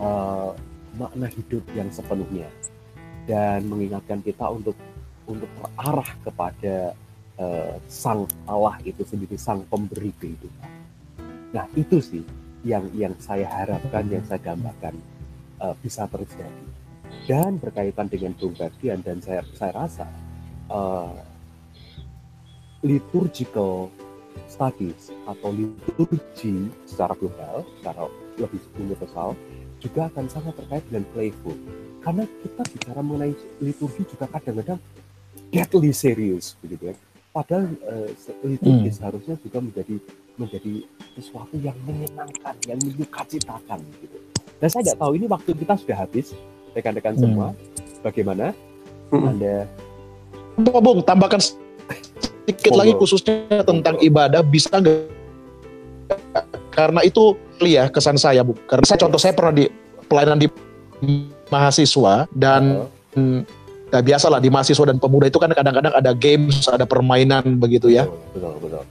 uh, 0.00 0.56
makna 0.96 1.28
hidup 1.28 1.62
yang 1.76 1.88
sepenuhnya 1.92 2.48
dan 3.28 3.68
mengingatkan 3.68 4.24
kita 4.24 4.48
untuk 4.48 4.74
untuk 5.28 5.46
terarah 5.60 6.10
kepada 6.26 6.76
uh, 7.38 7.76
sang 7.86 8.26
Allah 8.48 8.80
itu 8.82 9.04
sendiri, 9.06 9.38
sang 9.38 9.62
pemberi 9.68 10.10
kehidupan. 10.18 10.70
Nah 11.54 11.68
itu 11.78 12.02
sih 12.02 12.24
yang 12.66 12.90
yang 12.96 13.14
saya 13.22 13.46
harapkan, 13.46 14.08
yang 14.10 14.24
saya 14.26 14.40
gambarkan 14.42 14.96
uh, 15.62 15.76
bisa 15.78 16.08
terjadi 16.10 16.64
dan 17.28 17.60
berkaitan 17.60 18.10
dengan 18.10 18.34
Ferdian 18.34 19.04
dan 19.04 19.22
saya 19.22 19.44
saya 19.54 19.72
rasa 19.76 20.06
uh, 20.72 21.14
liturgical 22.82 23.92
studies 24.60 25.08
atau 25.24 25.56
liturgi 25.56 26.68
secara 26.84 27.16
global, 27.16 27.64
secara 27.80 28.04
lebih 28.36 28.60
universal 28.76 29.32
juga 29.80 30.12
akan 30.12 30.28
sangat 30.28 30.52
terkait 30.60 30.84
dengan 30.92 31.08
playful. 31.16 31.56
Karena 32.04 32.28
kita 32.28 32.62
bicara 32.68 33.00
mengenai 33.00 33.32
liturgi 33.64 34.04
juga 34.04 34.28
kadang-kadang 34.28 34.76
deadly 35.48 35.96
serious 35.96 36.60
begitu 36.60 36.92
ya. 36.92 36.94
Padahal 37.32 37.72
uh, 37.88 38.08
liturgi 38.44 38.92
hmm. 38.92 38.96
seharusnya 39.00 39.40
juga 39.40 39.58
menjadi 39.64 39.96
menjadi 40.36 40.84
sesuatu 41.16 41.56
yang 41.56 41.76
menyenangkan, 41.88 42.54
yang 42.68 42.80
menyukacitakan 42.84 43.80
gitu. 44.04 44.16
Dan 44.60 44.68
saya 44.68 44.92
nggak 44.92 45.00
tahu 45.00 45.12
ini 45.16 45.24
waktu 45.24 45.50
kita 45.56 45.74
sudah 45.80 45.96
habis 46.04 46.36
rekan-rekan 46.76 47.16
hmm. 47.16 47.22
semua. 47.24 47.48
Bagaimana? 48.04 48.52
Hmm. 49.08 49.24
Anda 49.32 49.64
Bung, 50.60 51.00
tambahkan 51.00 51.40
sedikit 52.50 52.74
lagi 52.74 52.92
khususnya 52.98 53.62
tentang 53.62 53.96
ibadah 54.02 54.42
bisa 54.42 54.74
nggak? 54.74 55.06
Karena 56.74 57.00
itu 57.06 57.38
ya 57.62 57.86
kesan 57.86 58.18
saya 58.18 58.42
bu. 58.42 58.58
Karena 58.66 58.84
saya 58.86 58.98
contoh 58.98 59.20
saya 59.22 59.34
pernah 59.34 59.54
di 59.54 59.64
pelayanan 60.10 60.38
di 60.42 60.48
mahasiswa 61.50 62.26
dan 62.34 62.86
-huh. 63.14 63.42
Nah, 63.90 63.98
biasalah 64.06 64.38
di 64.38 64.46
mahasiswa 64.54 64.86
dan 64.86 65.02
pemuda 65.02 65.26
itu 65.26 65.42
kan 65.42 65.50
kadang-kadang 65.50 65.90
ada 65.90 66.14
games, 66.14 66.70
ada 66.70 66.86
permainan 66.86 67.58
begitu 67.58 67.90
ya. 67.90 68.06
Betul, 68.30 68.54
betul. 68.62 68.86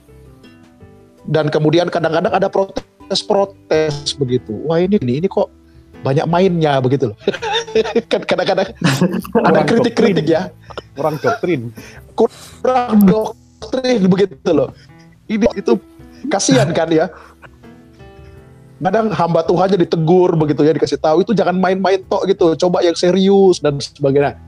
Dan 1.24 1.48
kemudian 1.48 1.88
kadang-kadang 1.88 2.36
ada 2.36 2.52
protes-protes 2.52 4.12
begitu. 4.20 4.60
Wah 4.68 4.84
ini 4.84 5.00
ini 5.00 5.28
kok 5.32 5.48
banyak 6.04 6.28
mainnya 6.28 6.84
begitu 6.84 7.16
loh. 7.16 7.18
kan 8.12 8.28
kadang-kadang 8.28 8.76
ada 9.48 9.62
kritik-kritik 9.64 10.28
ya. 10.28 10.52
Kurang 11.00 11.16
doktrin. 11.24 11.72
Kurang 12.12 13.08
doktrin 13.08 13.49
begitu 14.08 14.50
loh. 14.52 14.72
Ini 15.30 15.46
itu 15.56 15.78
kasihan 16.28 16.70
kan 16.74 16.90
ya. 16.90 17.12
Kadang 18.80 19.12
hamba 19.12 19.44
Tuhannya 19.44 19.76
ditegur 19.76 20.40
begitu 20.40 20.64
ya 20.64 20.72
dikasih 20.72 21.04
tahu 21.04 21.28
itu 21.28 21.36
jangan 21.36 21.60
main-main 21.60 22.00
tok 22.08 22.24
gitu, 22.32 22.56
coba 22.56 22.80
yang 22.80 22.96
serius 22.96 23.60
dan 23.60 23.76
sebagainya. 23.76 24.40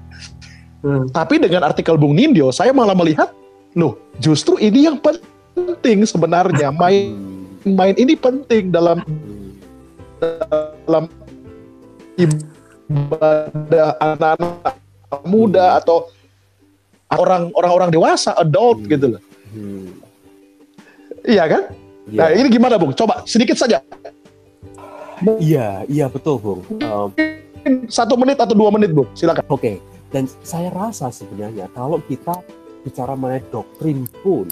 Hmm. 0.81 1.11
Tapi 1.11 1.35
dengan 1.37 1.67
artikel 1.67 1.99
Bung 1.99 2.15
Nindyo, 2.15 2.49
saya 2.55 2.71
malah 2.71 2.95
melihat, 2.95 3.35
loh, 3.75 3.99
justru 4.23 4.55
ini 4.55 4.87
yang 4.87 4.97
penting 5.03 6.07
sebenarnya 6.07 6.71
main 6.71 7.11
main 7.67 7.93
ini 7.99 8.15
penting 8.15 8.71
dalam 8.71 9.03
dalam 10.87 11.11
ibadah 12.15 13.99
anak-anak 13.99 14.75
muda 15.27 15.75
atau 15.77 16.07
orang 17.19 17.51
orang-orang 17.55 17.89
dewasa, 17.91 18.31
adult 18.39 18.83
hmm. 18.83 18.89
gitu 18.91 19.05
loh. 19.17 19.21
Hmm. 19.51 19.91
Iya 21.27 21.43
kan? 21.47 21.63
Ya. 22.09 22.19
Nah 22.25 22.29
ini 22.33 22.47
gimana 22.49 22.75
Bung? 22.79 22.95
Coba 22.95 23.23
sedikit 23.27 23.59
saja. 23.59 23.83
Iya, 25.37 25.85
iya 25.85 26.05
betul 26.09 26.41
Bung. 26.41 26.61
Um, 26.81 27.11
Satu 27.93 28.17
menit 28.17 28.41
atau 28.41 28.57
dua 28.57 28.73
menit 28.73 28.89
Bung, 28.89 29.05
silakan. 29.13 29.45
Oke. 29.45 29.61
Okay. 29.61 29.75
Dan 30.11 30.25
saya 30.41 30.73
rasa 30.73 31.13
sebenarnya 31.13 31.69
kalau 31.77 32.01
kita 32.09 32.41
bicara 32.83 33.13
mengenai 33.13 33.45
doktrin 33.53 34.09
pun, 34.25 34.49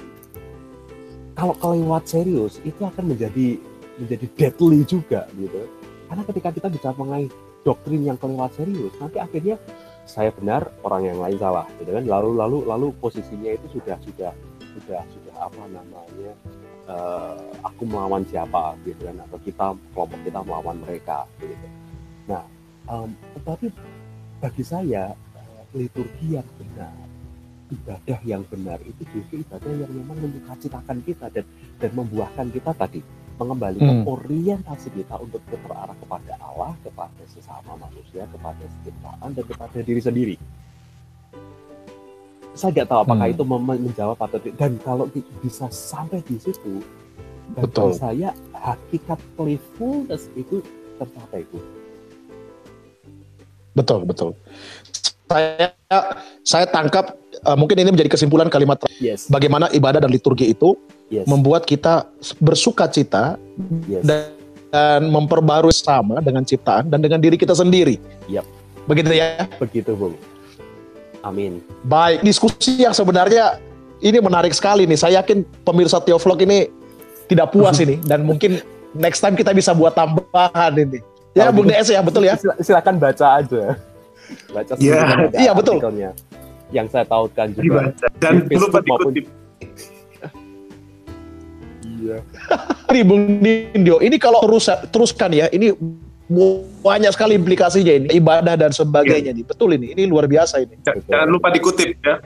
kalau 1.34 1.58
kelewat 1.58 2.06
serius 2.06 2.62
itu 2.62 2.80
akan 2.86 3.12
menjadi 3.12 3.58
menjadi 3.98 4.26
deadly 4.38 4.86
juga 4.86 5.26
gitu. 5.36 5.68
Karena 6.08 6.24
ketika 6.24 6.50
kita 6.54 6.68
bicara 6.70 6.96
mengenai 6.96 7.28
doktrin 7.66 8.02
yang 8.08 8.16
kelewat 8.16 8.56
serius 8.56 8.94
nanti 9.02 9.20
akhirnya 9.20 9.60
saya 10.10 10.34
benar 10.34 10.74
orang 10.82 11.06
yang 11.06 11.20
lain 11.22 11.38
salah 11.38 11.70
gitu 11.78 11.94
kan? 11.94 12.04
Lalu 12.10 12.34
lalu 12.34 12.58
lalu 12.66 12.88
posisinya 12.98 13.54
itu 13.54 13.78
sudah 13.78 13.98
sudah 14.02 14.34
sudah 14.74 15.02
sudah 15.06 15.36
apa 15.38 15.64
namanya 15.70 16.32
uh, 16.90 17.38
aku 17.62 17.86
melawan 17.86 18.26
siapa 18.26 18.74
gitu 18.90 19.06
kan? 19.06 19.22
Atau 19.30 19.38
kita 19.46 19.78
kelompok 19.94 20.20
kita 20.26 20.40
melawan 20.42 20.82
mereka 20.82 21.30
gitu. 21.38 21.54
Nah 22.26 22.42
um, 22.90 23.14
tetapi 23.38 23.70
bagi 24.42 24.64
saya 24.66 25.14
uh, 25.14 25.62
liturgi 25.78 26.42
yang 26.42 26.50
benar 26.58 26.98
ibadah 27.70 28.20
yang 28.26 28.42
benar 28.50 28.82
itu 28.82 29.06
justru 29.14 29.46
ibadah 29.46 29.70
yang 29.70 29.92
memang 29.94 30.18
menyukacitakan 30.18 31.06
kita 31.06 31.30
dan 31.30 31.46
dan 31.78 31.92
membuahkan 31.94 32.50
kita 32.50 32.74
tadi 32.74 33.06
mengembalikan 33.40 34.04
hmm. 34.04 34.12
orientasi 34.12 34.92
kita 34.92 35.16
untuk 35.16 35.40
terarah 35.48 35.96
kepada 35.96 36.36
Allah, 36.44 36.76
kepada 36.84 37.24
sesama 37.32 37.80
manusia, 37.80 38.28
kepada 38.28 38.64
ciptaan 38.84 39.30
dan 39.32 39.46
kepada 39.48 39.78
diri 39.80 40.02
sendiri. 40.04 40.36
Saya 42.52 42.76
tidak 42.76 42.92
tahu 42.92 43.00
apakah 43.08 43.26
hmm. 43.32 43.36
itu 43.40 43.44
menjawab 43.48 44.20
atau 44.20 44.38
tidak. 44.44 44.58
Dan 44.60 44.72
kalau 44.84 45.08
bisa 45.40 45.72
sampai 45.72 46.20
di 46.28 46.36
situ, 46.36 46.84
bagi 47.56 47.96
saya 47.96 48.36
hakikat 48.52 49.20
playfulness 49.40 50.28
itu 50.36 50.60
tercapai 51.00 51.48
itu. 51.48 51.60
Betul, 53.74 54.04
betul. 54.04 54.30
Saya 55.30 55.72
saya 56.44 56.66
tangkap 56.68 57.16
uh, 57.46 57.56
mungkin 57.56 57.78
ini 57.80 57.94
menjadi 57.94 58.12
kesimpulan 58.12 58.50
kalimat 58.50 58.82
yes. 58.98 59.30
bagaimana 59.30 59.70
ibadah 59.72 60.02
dan 60.02 60.10
liturgi 60.10 60.52
itu 60.52 60.74
yes. 61.10 61.26
membuat 61.26 61.66
kita 61.66 62.08
bersuka 62.40 62.88
cita 62.88 63.36
yes. 63.90 64.06
dan, 64.06 64.32
dan 64.70 65.02
memperbarui 65.10 65.74
sama 65.74 66.22
dengan 66.22 66.46
ciptaan 66.46 66.88
dan 66.88 67.02
dengan 67.02 67.20
diri 67.20 67.36
kita 67.36 67.58
sendiri. 67.58 67.98
Yep. 68.30 68.46
Begitu 68.86 69.12
ya? 69.18 69.46
Begitu, 69.58 69.94
Bung. 69.94 70.16
Amin. 71.22 71.60
Baik, 71.84 72.24
diskusi 72.24 72.80
yang 72.80 72.96
sebenarnya 72.96 73.60
ini 74.00 74.18
menarik 74.24 74.56
sekali 74.56 74.88
nih. 74.88 74.96
Saya 74.96 75.20
yakin 75.20 75.44
pemirsa 75.68 76.00
Teovlog 76.00 76.40
ini 76.48 76.72
tidak 77.28 77.52
puas 77.52 77.78
ini 77.84 78.00
dan 78.10 78.24
mungkin 78.24 78.64
next 78.96 79.20
time 79.20 79.36
kita 79.36 79.52
bisa 79.52 79.76
buat 79.76 79.94
tambahan 79.94 80.74
ini. 80.80 81.04
Ya, 81.38 81.54
Bung 81.54 81.70
DS 81.70 81.94
ya, 81.94 82.02
betul 82.02 82.26
ya? 82.26 82.36
Silakan 82.58 82.98
baca 82.98 83.40
aja. 83.40 83.78
Baca 84.50 84.74
ya. 84.82 85.30
Iya, 85.38 85.52
betul. 85.54 85.78
Yang 86.74 86.88
saya 86.90 87.06
tahukan 87.06 87.48
juga. 87.54 87.94
Dibaca. 87.94 88.06
Dan 88.18 88.34
belum 88.50 88.70
maupun 88.74 89.14
Iya. 92.00 92.24
ini 92.96 93.02
Bung 93.04 93.44
Nindyo, 93.44 94.00
ini 94.00 94.16
kalau 94.16 94.40
terus 94.48 94.72
teruskan 94.90 95.36
ya, 95.36 95.52
ini 95.52 95.76
banyak 96.80 97.12
sekali 97.12 97.36
implikasinya 97.36 97.92
ini 97.92 98.08
ibadah 98.22 98.56
dan 98.56 98.72
sebagainya 98.72 99.34
iya. 99.34 99.38
nih. 99.38 99.46
Betul 99.46 99.76
ini, 99.76 99.92
ini 99.98 100.08
luar 100.08 100.32
biasa 100.32 100.64
ini. 100.64 100.80
Jangan 100.86 101.28
lupa 101.28 101.52
dikutip 101.52 102.00
ya. 102.00 102.16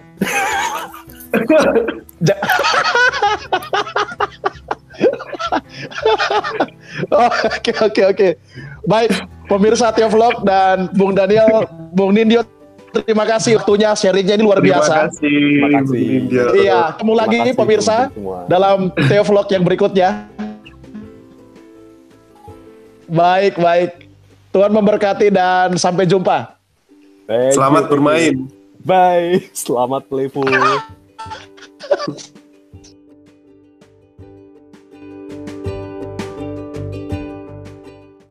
Oke 7.12 7.71
oke 7.73 8.01
oke. 8.13 8.27
Baik, 8.86 9.12
pemirsa 9.47 9.91
Tio 9.95 10.09
Vlog 10.12 10.43
dan 10.45 10.91
Bung 10.93 11.15
Daniel, 11.15 11.65
Bung 11.95 12.13
Nindyo 12.13 12.43
terima 12.93 13.25
kasih 13.25 13.58
waktunya 13.58 13.89
sharingnya 13.97 14.38
ini 14.38 14.43
luar 14.45 14.62
biasa. 14.62 15.10
Terima 15.17 15.69
kasih. 15.82 16.29
Iya, 16.53 16.93
ketemu 16.93 17.13
lagi 17.17 17.38
kasih, 17.41 17.53
pemirsa 17.58 17.97
dalam 18.45 18.93
Theo 19.10 19.23
Vlog 19.25 19.47
yang 19.49 19.63
berikutnya. 19.65 20.29
Baik, 23.10 23.58
baik. 23.58 23.91
Tuhan 24.53 24.69
memberkati 24.69 25.34
dan 25.34 25.73
sampai 25.82 26.06
jumpa. 26.06 26.53
Selamat 27.53 27.89
bermain. 27.89 28.45
Bye. 28.86 29.41
Selamat 29.56 30.06
playful. 30.06 30.45